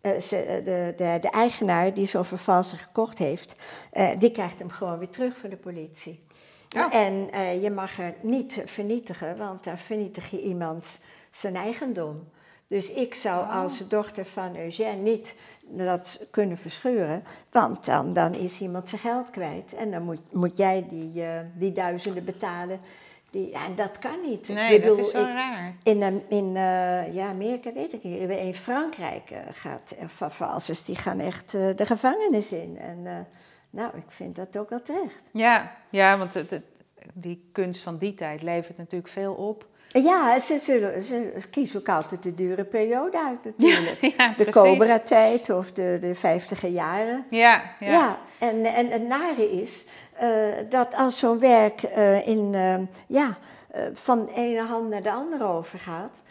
[0.00, 3.56] Eh, ze, de, de, de eigenaar die zo'n vervalser gekocht heeft,
[4.18, 6.24] die krijgt hem gewoon weer terug van de politie.
[6.90, 11.00] En eh, je mag er niet vernietigen, want dan vernietig je iemand
[11.30, 12.28] zijn eigendom.
[12.68, 13.54] Dus ik zou Oh.
[13.62, 15.34] als dochter van Eugène niet
[15.68, 19.74] dat kunnen verscheuren, want dan, dan is iemand zijn geld kwijt.
[19.74, 22.80] En dan moet, moet jij die, eh, die duizenden betalen.
[23.30, 24.48] Die, ja, dat kan niet.
[24.48, 25.74] Nee, ik bedoel, dat is ik- raar.
[25.82, 28.30] in, in eh, ja, Amerika weet ik niet.
[28.30, 29.96] In Frankrijk eh, gaat
[30.40, 32.78] uh, die gaan echt de gevangenis in.
[32.78, 33.26] En
[33.76, 35.22] nou, ik vind dat ook wel terecht.
[35.32, 36.70] Ja, ja want het, het-
[37.14, 39.66] die kunst van die tijd levert natuurlijk veel op.
[39.88, 40.58] Ja, ze,
[41.04, 44.00] ze kiezen ook altijd de dure periode uit natuurlijk.
[44.16, 44.50] Ja, de.
[44.50, 47.24] Cobra-tijd of de, de vijftiger jaren.
[47.30, 47.90] Ja, ja.
[47.90, 49.84] Ja, en, en het nare is
[50.18, 50.28] eh,
[50.68, 52.74] dat als zo'n werk eh, in, eh,
[53.06, 53.38] ja,
[53.92, 56.22] van de ene hand naar de andere overgaat,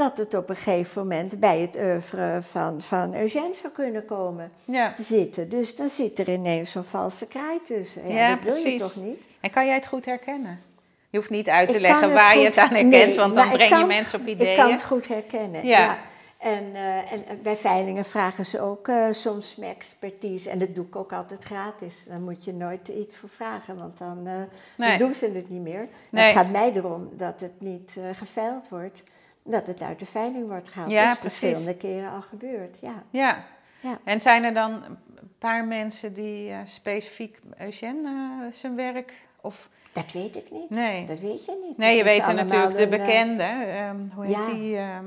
[0.00, 4.50] dat het op een gegeven moment bij het oeuvre van, van Eugène zou kunnen komen
[4.64, 4.92] Ja.
[4.92, 5.48] te zitten.
[5.48, 8.08] Dus dan zit er ineens zo'n valse kraai tussen.
[8.08, 8.80] Ja, Ja, dat wil je precies.
[8.80, 9.20] toch niet?
[9.40, 10.60] En kan jij het goed herkennen?
[11.10, 13.50] Je hoeft niet uit te Ik leggen waar je het aan herkent, nee, want dan
[13.50, 14.70] breng je mensen op Ik kan ideeën.
[14.72, 15.78] het goed herkennen, Ja.
[15.78, 15.98] ja.
[16.38, 20.50] En, eh, en en bij veilingen vragen ze ook eh, soms mijn expertise.
[20.50, 22.04] En dat doe ik ook altijd gratis.
[22.08, 24.32] Daar moet je nooit iets voor vragen, want dan, eh,
[24.76, 24.88] Nee.
[24.88, 25.88] dan doen ze het niet meer.
[26.10, 26.24] Nee.
[26.24, 29.02] Het gaat mij erom dat het niet eh geveild wordt.
[29.44, 30.90] Dat het uit de veiling wordt gehaald.
[30.90, 31.38] Ja, dat is precies.
[31.38, 33.02] verschillende keren al gebeurd, ja.
[33.10, 33.44] Ja.
[33.82, 33.98] Ja.
[34.04, 34.98] En zijn er dan een
[35.38, 40.70] paar mensen die eh, specifiek Eugène eh, zijn werk of Dat weet ik niet.
[40.70, 41.06] Nee.
[41.06, 41.76] Dat weet je niet.
[41.76, 43.42] Nee, je weet er natuurlijk de eh, bekende.
[43.42, 44.50] ehm, hoe heet ja.
[44.52, 44.76] die?
[44.76, 45.04] ehm,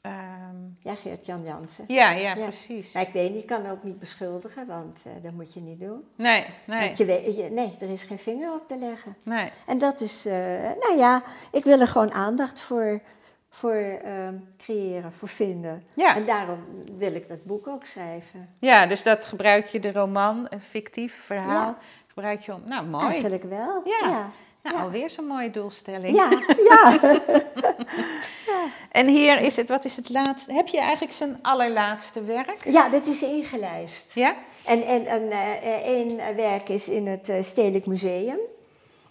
[0.00, 1.84] ehm, ja, Geert-Jan Jansen.
[1.88, 2.34] ja, ja, Ja.
[2.42, 2.92] precies.
[2.92, 5.80] Maar ik weet niet, ik kan ook niet beschuldigen, want eh, dat moet je niet
[5.80, 6.04] doen.
[6.16, 9.16] Nee, nee, Want je weet, je- nee, er is geen vinger op te leggen.
[9.22, 9.50] nee.
[9.66, 10.32] En dat is, eh,
[10.80, 11.22] nou ja,
[11.52, 13.00] ik wil er gewoon aandacht voor,
[13.56, 15.86] voor ehm, creëren, voor vinden.
[15.94, 16.16] Ja.
[16.16, 16.58] En daarom
[16.98, 18.48] wil ik dat boek ook schrijven.
[18.58, 21.78] Ja, dus dat gebruik je de roman, een fictief verhaal, Ja.
[22.06, 22.62] gebruik je om.
[22.64, 23.06] Nou, mooi.
[23.06, 23.82] Eigenlijk wel.
[23.84, 24.08] Ja.
[24.08, 24.30] Ja.
[24.62, 26.16] Nou, alweer zo'n mooie doelstelling.
[26.16, 26.30] Ja,
[26.70, 28.64] ja.
[28.90, 30.52] En hier is het, wat is het laatste?
[30.52, 32.64] Heb je eigenlijk zijn allerlaatste werk?
[32.64, 34.14] ja, dat is ingelijst.
[34.14, 34.36] Ja?
[34.64, 38.38] En, en, en eh, één werk is in het eh, Stedelijk Museum.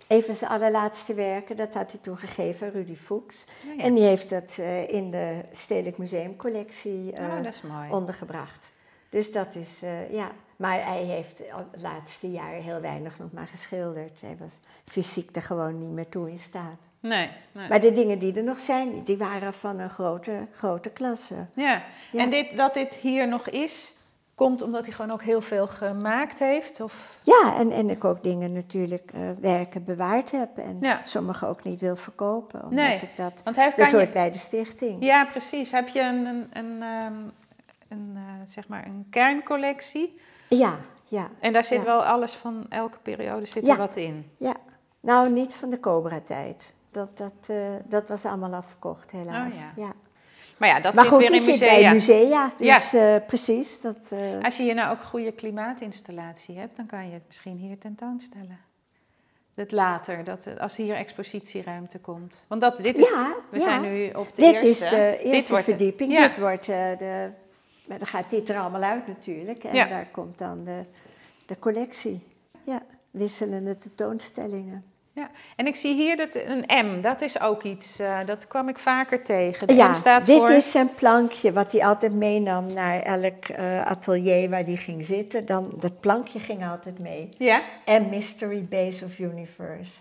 [0.08, 3.46] Een van zijn allerlaatste werken, dat had hij toen gegeven aan Rudy Fuchs.
[3.70, 3.84] Oh ja.
[3.84, 7.90] En die heeft dat eh, in de Stedelijk Museumcollectie Oh, mooi.
[7.90, 8.72] ondergebracht.
[9.10, 10.32] Dus dat is, eh, ja.
[10.56, 14.22] Maar hij heeft het laatste jaar heel weinig nog maar geschilderd.
[14.22, 16.80] Hij was fysiek er gewoon niet meer toe in staat.
[17.00, 17.68] Nee, nee.
[17.70, 21.36] Maar de dingen die er nog zijn, die waren van een grote, grote klasse.
[21.54, 21.84] Ja.
[22.12, 22.22] Ja.
[22.22, 23.94] En dit, dat dit hier nog is,
[24.36, 26.82] komt omdat hij gewoon ook heel veel gemaakt heeft?
[26.82, 27.20] Of...
[27.22, 30.58] Ja, en, en ik ook dingen natuurlijk, eh, werken bewaard heb.
[30.58, 31.02] En Ja.
[31.04, 32.60] sommige ook niet wil verkopen.
[32.64, 34.14] Omdat Nee, ik dat, Want hij dat hoort je...
[34.14, 35.04] bij de stichting.
[35.04, 35.72] Ja, precies.
[35.72, 37.14] Heb je een, een, een, ehm,
[37.88, 40.20] een, eh, zeg maar een kerncollectie?
[40.50, 41.86] Ja, ja, En daar zit Ja.
[41.86, 43.72] wel alles van elke periode zit Ja.
[43.72, 44.32] er wat in.
[44.38, 44.54] ja.
[45.00, 46.74] Nou, niet van de Cobra-tijd.
[46.92, 49.56] Dat, dat, eh, dat was allemaal afverkocht, helaas.
[49.56, 49.92] Oh, ja.
[50.60, 50.68] Ja.
[50.68, 51.80] Maar ja, dat Maar zit goed, weer in die zit musea.
[51.82, 52.52] bij musea.
[52.58, 53.82] Dus eh, precies.
[53.82, 57.58] Dat, eh, Als je hier nou ook goede klimaatinstallatie hebt, dan kan je het misschien
[57.58, 58.60] hier tentoonstellen.
[59.54, 62.46] Dat later, dat, als hier expositieruimte komt.
[62.48, 63.64] Want dat, dit is, ja, we ja.
[63.64, 64.68] zijn nu op de dit eerste.
[64.68, 66.12] is de Dit eerste verdieping.
[66.12, 66.28] ja.
[66.28, 67.30] Dit wordt eh, de...
[67.88, 69.64] Maar dan gaat dit er allemaal uit natuurlijk.
[69.64, 69.86] En Ja.
[69.88, 70.82] daar komt dan de,
[71.46, 72.24] de collectie.
[72.64, 72.82] Ja,
[73.12, 74.86] wisselende tentoonstellingen.
[75.16, 75.30] Ja.
[75.56, 78.80] En ik zie hier dat een M, dat is ook iets, eh, dat kwam ik
[78.80, 79.68] vaker tegen.
[79.68, 80.50] De Ja, M staat dit voor...
[80.50, 85.46] is zijn plankje wat hij altijd meenam naar elk eh, atelier waar hij ging zitten.
[85.46, 87.30] Dan, dat plankje ging altijd mee.
[87.38, 87.62] Ja?
[87.86, 89.92] En Mystery Base of Universe.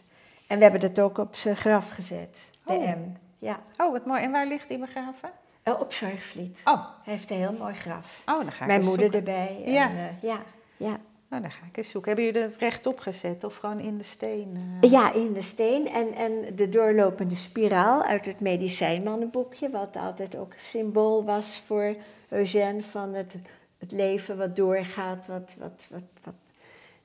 [0.46, 2.82] En we hebben dat ook op zijn graf gezet, de Oh.
[2.88, 3.16] M.
[3.38, 4.22] Ja, Oh, wat mooi.
[4.22, 5.30] En waar ligt die begraven?
[5.62, 6.60] Eh, op Zorgvliet.
[6.64, 8.22] Oh, Hij heeft een heel mooi graf.
[8.26, 9.18] oh dan ga ik Mijn moeder zoeken.
[9.18, 9.62] erbij.
[9.64, 9.90] En, Ja.
[10.20, 10.38] ja,
[10.76, 10.96] ja.
[11.34, 12.12] Oh, dan ga ik eens zoeken.
[12.14, 14.56] Hebben jullie dat rechtop gezet of gewoon in de steen?
[14.80, 14.90] eh?
[14.90, 20.52] Ja, in de steen en, en de doorlopende spiraal uit het medicijnmannenboekje, wat altijd ook
[20.52, 21.96] een symbool was voor
[22.28, 23.34] Eugène van het,
[23.78, 26.34] het leven wat doorgaat, wat, wat, wat, wat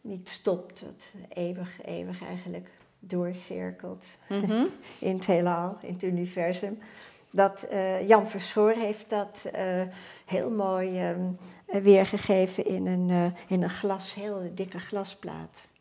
[0.01, 2.69] niet stopt, wat eeuwig, eeuwig eigenlijk
[2.99, 4.65] doorcirkelt Mhm.
[4.99, 6.79] in het heelal, in het universum.
[7.31, 9.81] Dat, eh, Jan Verschoor heeft dat eh,
[10.25, 11.19] heel mooi ehm,
[11.65, 15.71] eh, weergegeven in een, eh, in een glas, heel dikke glasplaat.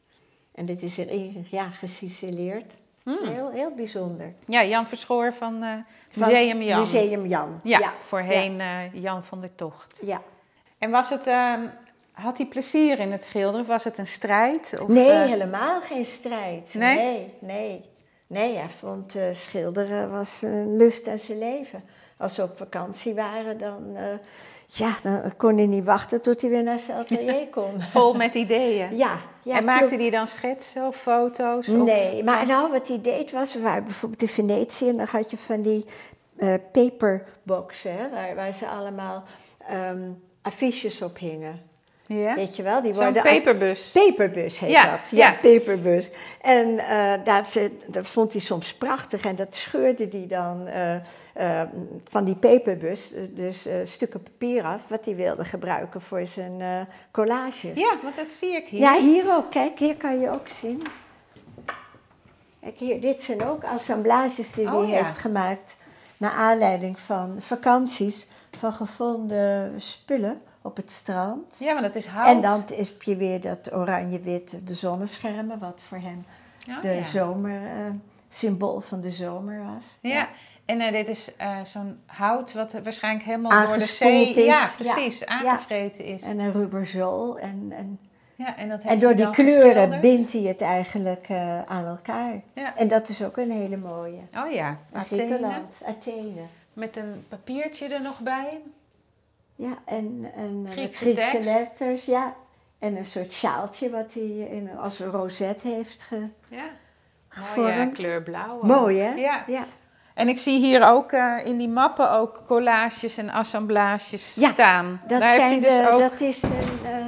[0.54, 2.72] En dit is erin ja, geciceleerd.
[3.02, 3.28] Hmm.
[3.28, 4.32] heel, heel bijzonder.
[4.46, 6.80] Ja, Jan Verschoor van Van Museum Jan.
[6.80, 7.60] Museum Jan.
[7.62, 10.00] Ja, ja, voorheen Jan van der Tocht.
[10.04, 10.22] ja.
[10.78, 11.60] En was het, ehm,
[12.12, 14.80] had hij plezier in het schilderen of was het een strijd?
[14.82, 16.74] Of, Nee, helemaal geen strijd.
[16.74, 16.96] Nee?
[16.96, 17.84] Nee, nee.
[18.28, 21.84] Nee, hij vond eh, schilderen was een lust aan zijn leven.
[22.16, 24.04] Als we op vakantie waren, dan, eh,
[24.66, 27.80] ja, dan kon hij niet wachten tot hij weer naar zijn atelier kon.
[27.80, 28.96] Vol met ideeën.
[28.96, 30.02] Ja, ja en maakte klopt.
[30.02, 31.68] hij dan schetsen of foto's?
[31.68, 31.84] Of...
[31.84, 35.30] Nee, maar nou, wat hij deed was, we waren bijvoorbeeld in Venetië en dan had
[35.30, 35.84] je van die
[36.36, 39.22] eh, paperboxen, hè, waar, waar ze allemaal
[39.68, 40.10] ehm,
[40.42, 41.67] affiches op hingen.
[42.08, 42.34] Ja?
[42.34, 42.82] Weet je wel?
[42.82, 43.90] Die Zo'n worden paperbus.
[43.90, 45.10] Paperbus heet Ja, dat.
[45.10, 45.32] Ja, ja.
[45.32, 46.10] paperbus.
[46.40, 47.48] En eh, daar
[47.86, 50.94] dat vond hij soms prachtig en dat scheurde hij dan eh,
[51.32, 51.68] eh,
[52.04, 57.78] van die paperbus, dus stukken papier af, wat hij wilde gebruiken voor zijn collages.
[57.78, 58.80] Ja, want dat zie ik hier.
[58.80, 59.50] Ja, hier ook.
[59.50, 60.82] Kijk, hier kan je ook zien.
[62.60, 65.04] Kijk, hier, dit zijn ook assemblages die Oh, hij ja.
[65.04, 65.76] heeft gemaakt.
[66.16, 71.56] Naar aanleiding van vakanties, van gevonden spullen op het strand.
[71.58, 72.26] Ja, maar dat is hout.
[72.26, 76.24] En dan heb je weer dat oranje-wit, de zonneschermen, wat voor hem
[76.70, 77.02] Oh, de ja.
[77.02, 77.90] zomer, eh,
[78.28, 79.84] symbool van de zomer was.
[80.00, 80.28] Ja.
[80.64, 84.28] En uh, dit is uh, zo'n hout wat waarschijnlijk helemaal door de zee...
[84.28, 84.44] Is.
[84.44, 85.26] Ja, precies, ja.
[85.26, 86.22] aangevreten is.
[86.22, 87.38] En een rubberzool.
[87.38, 87.98] En, en,
[88.34, 91.30] ja, en, dat en door die kleuren bindt hij het eigenlijk
[91.66, 92.40] aan elkaar.
[92.52, 92.76] Ja.
[92.76, 94.20] En dat is ook een hele mooie.
[94.36, 95.62] Oh ja, Athene.
[95.86, 96.42] Athene.
[96.72, 98.60] Met een papiertje er nog bij.
[99.58, 101.44] Ja, en, en Griekse, Griekse tekst.
[101.44, 102.34] letters, ja.
[102.78, 106.64] En een soort sjaaltje wat hij in, als een rozet heeft ge, ja.
[107.28, 107.74] gevormd.
[107.76, 108.62] Mooie kleur blauw.
[108.62, 109.14] Mooi, hè?
[109.14, 109.44] Ja.
[109.46, 109.64] ja.
[110.14, 115.00] En ik zie hier ook uh, in die mappen ook collages en assemblages ja, staan.
[115.08, 116.10] Dat Daar zijn heeft hij dus de, ook...
[116.10, 116.50] Dat is een...
[116.82, 117.06] Uh,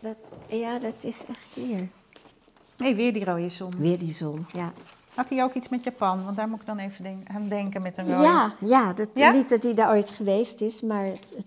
[0.00, 0.16] dat,
[0.48, 1.88] ja, dat is echt hier.
[2.76, 3.72] Nee, weer die rode zon.
[3.78, 4.72] Weer die zon, ja.
[5.20, 6.24] Had hij ook iets met Japan?
[6.24, 8.22] Want daar moet ik dan even denk aan denken met een rode.
[8.22, 9.30] Ja, ja, dat, Ja?
[9.30, 11.46] niet dat hij daar ooit geweest is, maar het, het,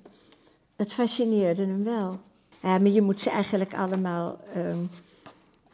[0.76, 2.19] het fascineerde hem wel.
[2.59, 4.78] Ja, maar je moet ze eigenlijk allemaal ehm,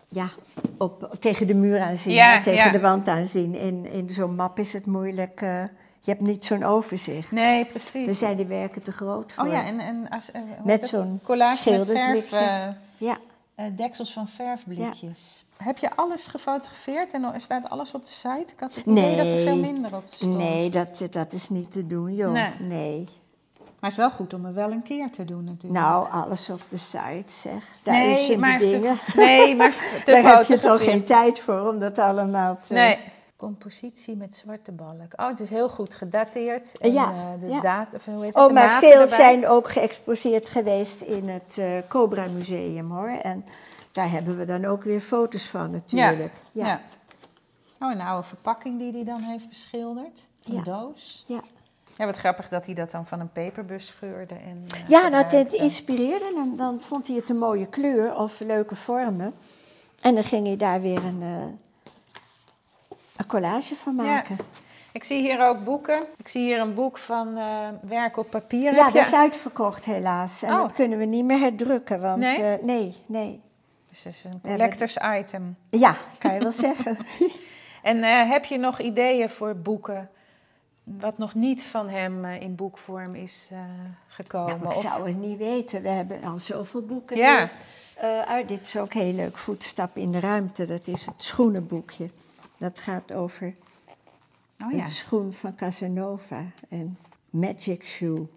[0.09, 0.29] ja,
[0.77, 3.55] op, tegen de muur aanzien, Ja, hè, tegen de wand aanzien.
[3.55, 5.63] In, in zo'n map is het moeilijk, eh,
[5.99, 7.31] je hebt niet zo'n overzicht.
[7.31, 8.05] Nee, precies.
[8.05, 9.45] Daar zijn die werken te groot voor.
[9.45, 10.89] Oh ja, en, en als, eh, Met dat?
[10.89, 13.17] zo'n collage met verf, eh, Ja,
[13.55, 15.43] eh, deksels van verfblikjes.
[15.63, 18.53] Heb je alles gefotografeerd en staat alles op de site?
[18.53, 19.43] Ik had het idee dat er Nee.
[19.45, 20.37] veel minder op stond.
[20.37, 22.31] nee, dat, dat is niet te doen, joh.
[22.31, 22.51] Nee.
[22.59, 23.07] nee.
[23.59, 25.81] Maar het is wel goed om er wel een keer te doen natuurlijk.
[25.81, 27.63] Nou, alles op de site, zeg.
[27.83, 28.97] nee, Duizenden maar dingen.
[29.05, 29.71] Te, nee, maar
[30.05, 32.73] te Daar heb je toch geen tijd voor om dat allemaal te...
[32.73, 32.97] Nee.
[33.35, 35.13] Compositie met zwarte balk.
[35.15, 36.77] Oh, het is heel goed gedateerd.
[36.77, 37.59] En, Ja, eh, de ja.
[37.59, 39.07] data, of hoe heet het, Oh, de maar veel erbij.
[39.07, 43.09] zijn ook geëxposeerd geweest in het eh, Cobra Museum, hoor.
[43.09, 43.45] En
[43.99, 46.33] daar hebben we dan ook weer foto's van, natuurlijk.
[46.51, 46.65] Ja.
[46.67, 46.81] Ja,
[47.79, 50.27] Oh, een oude verpakking die hij dan heeft beschilderd.
[50.45, 50.61] Een Ja.
[50.61, 51.23] doos.
[51.27, 51.41] ja.
[51.95, 54.33] Ja, wat grappig dat hij dat dan van een peperbus scheurde.
[54.35, 56.55] En, eh, ja nou, het inspireerde hem.
[56.55, 59.33] Dan vond hij het een mooie kleur of leuke vormen.
[60.01, 61.45] En dan ging hij daar weer een, eh,
[63.15, 64.37] een collage van maken.
[64.91, 66.01] Ik zie hier ook boeken.
[66.17, 68.73] Ik zie hier een boek van eh, werk op papier.
[68.73, 70.41] Ja, dat is uitverkocht helaas.
[70.41, 70.59] En Oh.
[70.61, 72.57] dat kunnen we niet meer herdrukken, want Nee?
[72.61, 73.41] nee, nee.
[73.89, 75.55] Dus het is een Ja, collectors item.
[75.69, 76.97] Ja, kan je wel zeggen.
[77.81, 80.09] En eh, heb je nog ideeën voor boeken
[80.83, 83.59] wat nog niet van hem eh, in boekvorm is eh,
[84.07, 84.57] gekomen?
[84.59, 85.81] Nou, ik Of- zou het niet weten.
[85.81, 87.17] We hebben al zoveel boeken.
[87.17, 87.49] Ja.
[88.25, 89.37] uit, dit is ook heel leuk.
[89.37, 90.65] Voetstap in de ruimte.
[90.65, 92.09] Dat is het schoenenboekje.
[92.57, 93.55] Dat gaat over
[94.65, 96.97] Oh ja, de schoen van Casanova en
[97.29, 98.27] Magic Shoe.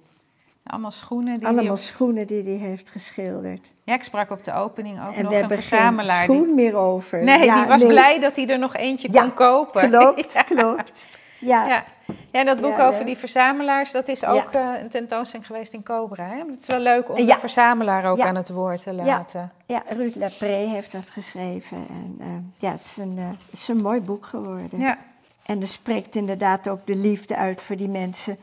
[0.67, 1.35] Allemaal schoenen.
[1.35, 3.75] Die Allemaal die op- schoenen die hij heeft geschilderd.
[3.85, 6.27] Ja, ik sprak op de opening ook en nog we een geen verzamelaar.
[6.27, 7.23] die- schoen meer over.
[7.25, 7.89] Nee, Ja, die was nee.
[7.89, 9.89] blij dat hij er nog eentje Ja, kon kopen.
[9.89, 10.43] Klopt, ja.
[10.43, 11.07] klopt.
[11.39, 11.85] Ja, Ja.
[12.33, 15.83] ja, dat boek Ja, over die verzamelaars, dat is ook eh, een tentoonstelling geweest in
[15.83, 16.25] Cobra.
[16.27, 16.37] Hè?
[16.39, 19.53] Het is wel leuk om de verzamelaar ook aan het woord te laten.
[19.67, 21.77] ja, Ruud Lapré heeft dat geschreven.
[21.89, 22.27] En eh,
[22.59, 24.79] ja, het is, een, eh, het is een mooi boek geworden.
[24.79, 24.99] Ja,
[25.47, 28.39] En er spreekt inderdaad ook de liefde uit voor die mensen.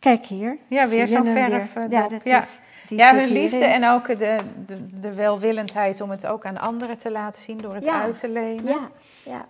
[0.00, 0.58] Kijk hier.
[0.68, 1.82] Ja, weer zo'n verf, weer?
[1.84, 2.38] eh, Ja, dat Ja.
[2.42, 3.82] is, ja hun liefde hierin.
[3.82, 4.36] en ook de,
[4.66, 8.02] de, de welwillendheid om het ook aan anderen te laten zien door het Ja.
[8.02, 8.64] uit te lenen.
[8.64, 8.90] Ja,
[9.24, 9.46] ja.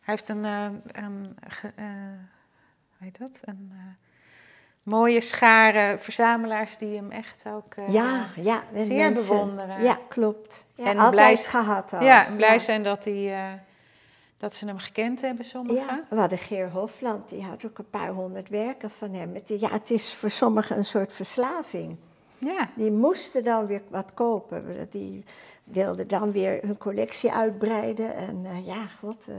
[0.00, 1.84] Hij heeft een, eh, een ge- eh,
[2.96, 3.30] hoe heet dat?
[3.44, 3.72] Een
[4.84, 8.62] mooie schare verzamelaars die hem echt ook ja, ja.
[8.74, 9.82] zeer bewonderen.
[9.82, 10.66] Ja, klopt.
[10.74, 12.02] Ja, En altijd blij- gehad al.
[12.02, 13.60] Ja, en blij zijn dat, hij,
[14.38, 15.76] dat ze hem gekend hebben, sommigen.
[15.86, 19.34] Ja, we hadden Geer Hofland, die had ook een paar honderd werken van hem.
[19.34, 21.96] Het, ja, het is voor sommigen een soort verslaving.
[22.38, 22.70] Ja.
[22.76, 24.86] Die moesten dan weer wat kopen.
[24.90, 25.24] Die
[25.64, 28.14] wilden dan weer hun collectie uitbreiden.
[28.14, 29.26] En eh, ja, god.
[29.28, 29.34] eh,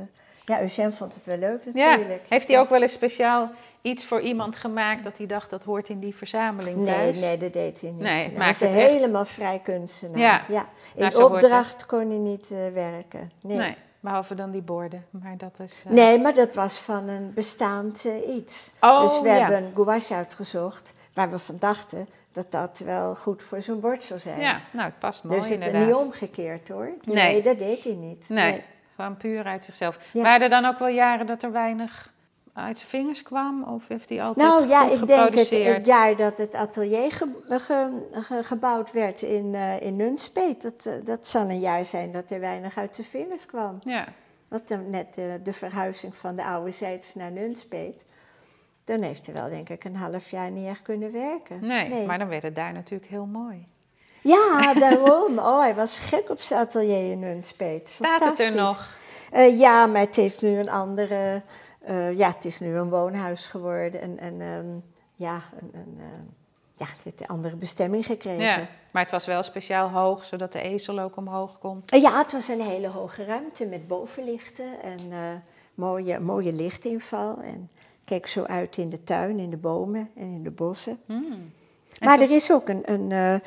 [0.46, 1.90] ja, Eugène vond het wel leuk Ja.
[1.90, 2.22] natuurlijk.
[2.30, 5.90] Heeft hij ook wel eens speciaal iets voor iemand gemaakt dat hij dacht dat hoort
[5.90, 7.20] in die verzameling Nee, thuis?
[7.20, 8.00] nee, dat deed hij niet.
[8.02, 10.20] Nee, hij was het echt- helemaal vrij kunstenaar.
[10.20, 10.46] Ja.
[10.48, 10.70] Ja.
[10.96, 13.32] In opdracht kon hij niet eh, werken.
[13.42, 13.58] Nee.
[13.58, 15.06] Nee, behalve dan die borden.
[15.10, 15.84] Maar dat is.
[15.86, 18.74] eh, Nee, maar dat was van een bestaand eh, iets.
[18.82, 19.34] Oh, dus we ja.
[19.34, 24.04] hebben een gouache uitgezocht waar we van dachten dat dat wel goed voor zo'n bord
[24.04, 24.40] zou zijn.
[24.40, 25.86] Ja, nou, het past mooi dus het inderdaad.
[25.88, 26.92] niet omgekeerd hoor.
[27.04, 27.16] Nee.
[27.16, 28.26] Nee, dat deed hij niet.
[28.30, 28.64] Nee,
[28.96, 30.00] gewoon puur uit zichzelf.
[30.12, 30.22] Ja.
[30.24, 32.12] Waren er dan ook wel jaren dat er weinig
[32.54, 33.64] uit zijn vingers kwam?
[33.64, 37.44] Of heeft hij altijd Nou ja, ik denk het, het jaar dat het atelier ge-
[37.50, 42.12] ge- ge- gebouwd werd in, eh in Nunspeet, dat, eh, dat zal een jaar zijn
[42.12, 43.80] dat er weinig uit zijn vingers kwam.
[43.84, 44.08] Ja,
[44.48, 48.06] Want net eh, de verhuizing van de oude zijds naar Nunspeet,
[48.84, 51.60] dan heeft hij wel denk ik een half jaar niet echt kunnen werken.
[51.66, 53.68] nee, maar dan werd het daar natuurlijk heel mooi.
[54.22, 55.38] Ja, daarom.
[55.40, 57.90] Oh, hij was gek op zijn atelier in Nunspeet.
[57.90, 58.98] Staat het er nog?
[59.32, 61.42] Eh, ja, maar het heeft nu een andere...
[61.80, 64.02] eh, ja, het is nu een woonhuis geworden.
[64.02, 64.68] En, en ehm,
[65.16, 66.24] ja, een, een, ehm,
[66.76, 68.44] ja, het heeft een andere bestemming gekregen.
[68.44, 71.82] Ja, maar het was wel speciaal hoog, zodat de ezel ook omhoog kon.
[71.86, 75.00] Eh, ja, het was een hele hoge ruimte met bovenlichten en
[75.74, 77.38] mooie, mooie lichtinval.
[77.42, 77.70] En
[78.10, 81.00] Keek zo uit in de tuin, in de bomen en in de bossen.
[81.06, 81.52] Hmm.
[82.00, 83.40] Maar er is ook een, een, eh,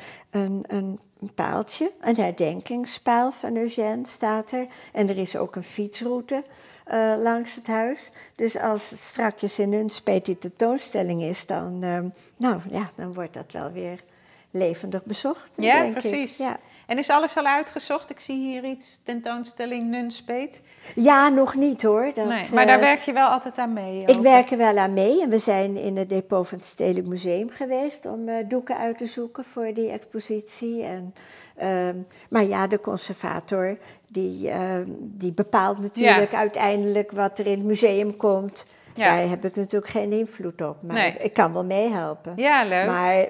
[0.67, 4.67] een, een paaltje, een herdenkingspaal van Eugène staat er.
[4.91, 6.43] En er is ook een fietsroute
[6.85, 8.11] eh, langs het huis.
[8.35, 11.99] Dus als het strakjes in Nunspeet die tentoonstelling is, dan, eh,
[12.37, 14.03] nou, ja, dan wordt dat wel weer
[14.51, 15.49] levendig bezocht.
[15.55, 16.01] Ja, denk ik.
[16.01, 16.37] precies.
[16.37, 16.59] Ja.
[16.93, 18.09] En is alles al uitgezocht?
[18.09, 20.61] Ik zie hier iets, tentoonstelling Nunspeet.
[20.95, 22.11] ja, nog niet hoor.
[22.13, 24.03] Dat, nee, maar daar eh, werk je wel altijd aan mee.
[24.05, 27.07] Ik werk er wel aan mee en we zijn in het depot van het Stedelijk
[27.07, 30.83] Museum geweest om eh, doeken uit te zoeken voor die expositie.
[30.83, 31.13] En,
[31.55, 31.97] ehm,
[32.29, 33.77] maar ja, de conservator
[34.11, 38.65] die, ehm, die bepaalt natuurlijk uiteindelijk wat er in het museum komt.
[38.95, 39.15] Ja.
[39.15, 41.17] Daar heb ik natuurlijk geen invloed op, maar Nee.
[41.17, 42.33] ik kan wel meehelpen.
[42.35, 42.87] Ja, leuk.
[42.87, 43.27] Maar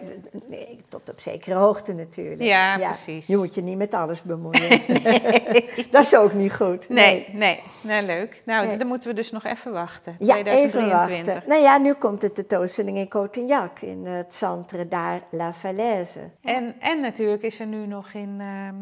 [0.47, 2.41] nee, tot op zekere hoogte natuurlijk.
[2.41, 3.27] Ja, precies.
[3.27, 4.69] Je moet je niet met alles bemoeien.
[5.91, 6.89] dat is ook niet goed.
[6.89, 8.41] nee, nee, nee, leuk.
[8.45, 10.15] Nou, dan moeten we dus nog even wachten.
[10.19, 11.33] Ja, even 2023.
[11.33, 11.49] wachten.
[11.49, 16.19] Nou ja, nu komt de tentoonstelling in Cotignac, in het Centre d'Art La Falaise.
[16.41, 18.75] En, en natuurlijk is er nu nog in ehm,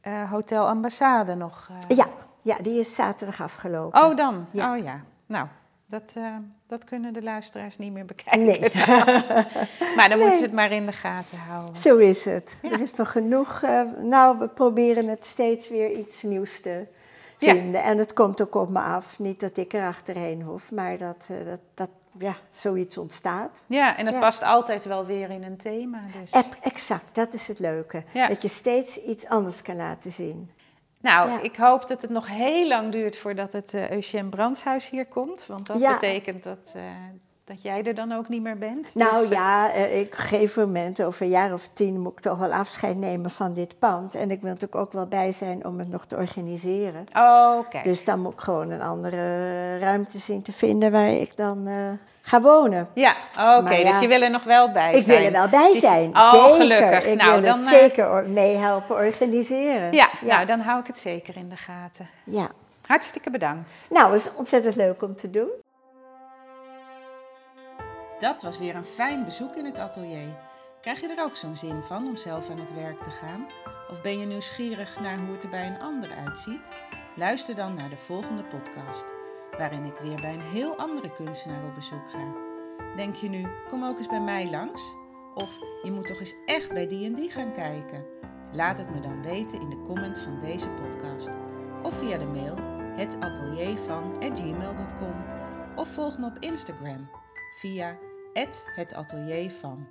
[0.00, 1.68] eh, Hotel Ambassade nog...
[1.88, 2.06] eh, Ja,
[2.42, 4.02] ja, die is zaterdag afgelopen.
[4.04, 4.46] Oh, dan?
[4.50, 4.72] Ja.
[4.76, 5.00] Oh ja.
[5.26, 5.46] Nou,
[5.92, 6.36] dat, eh,
[6.66, 8.42] dat kunnen de luisteraars niet meer bekijken.
[8.44, 8.60] Nee,
[9.96, 11.76] Maar dan moeten ze het maar in de gaten houden.
[11.76, 12.58] zo is het.
[12.62, 12.70] Ja.
[12.70, 13.62] Er is nog genoeg.
[13.62, 16.86] eh, nou, we proberen het steeds weer iets nieuws te
[17.38, 17.52] Ja.
[17.54, 17.82] vinden.
[17.82, 19.18] En het komt ook op me af.
[19.18, 21.88] Niet dat ik er achterheen hoef, maar dat, eh, dat, dat
[22.18, 23.64] ja, zoiets ontstaat.
[23.66, 24.20] Ja, en dat Ja.
[24.20, 26.00] past altijd wel weer in een thema.
[26.20, 26.42] Dus.
[26.62, 28.02] Exact, dat is het leuke.
[28.28, 30.50] Dat je steeds iets anders kan laten zien.
[31.02, 31.40] Nou, Ja.
[31.42, 35.44] ik hoop dat het nog heel lang duurt voordat het eh Eugène Brandshuis hier komt.
[35.46, 35.92] Want dat Ja.
[35.92, 36.82] betekent dat, eh,
[37.44, 38.94] dat jij er dan ook niet meer bent.
[38.94, 42.12] Nou Dus, eh, ja, ik, op een gegeven moment, over een jaar of tien, moet
[42.12, 44.14] ik toch wel afscheid nemen van dit pand.
[44.14, 47.04] En ik wil natuurlijk ook wel bij zijn om het nog te organiseren.
[47.16, 47.84] Oh, kijk.
[47.84, 51.68] Dus dan moet ik gewoon een andere ruimte zien te vinden waar ik dan
[52.22, 52.88] ga wonen.
[52.94, 53.74] Ja, oké.
[53.74, 55.16] Ja, dus je wil er nog wel bij Ik zijn.
[55.18, 56.56] wil er wel bij Dus- zijn, Oh, zeker.
[56.56, 57.04] gelukkig.
[57.04, 59.92] Ik nou, wil dan, het eh, zeker meehelpen organiseren.
[59.92, 62.08] ja, nou, dan hou ik het zeker in de gaten.
[62.24, 62.48] ja.
[62.86, 63.86] Hartstikke bedankt.
[63.90, 65.48] Nou, het is ontzettend leuk om te doen.
[68.18, 70.28] Dat was weer een fijn bezoek in het atelier.
[70.80, 73.46] Krijg je er ook zo'n zin van om zelf aan het werk te gaan?
[73.90, 76.68] Of ben je nieuwsgierig naar hoe het er bij een ander uitziet?
[77.14, 79.04] Luister dan naar de volgende podcast,
[79.58, 82.34] waarin ik weer bij een heel andere kunstenaar op bezoek ga.
[82.96, 84.94] Denk je nu, kom ook eens bij mij langs?
[85.34, 88.04] Of je moet toch eens echt bij die en die gaan kijken?
[88.52, 91.30] Laat het me dan weten in de comment van deze podcast.
[91.82, 92.56] Of via de mail
[92.96, 95.14] hetateliervan@gmail.com
[95.76, 97.10] of volg me op Instagram
[97.54, 97.98] via
[98.74, 99.86] @hetateliervan.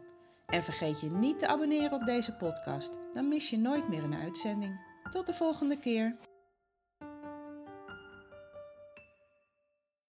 [0.45, 4.15] En vergeet je niet te abonneren op deze podcast, dan mis je nooit meer een
[4.15, 4.79] uitzending.
[5.09, 6.17] Tot de volgende keer.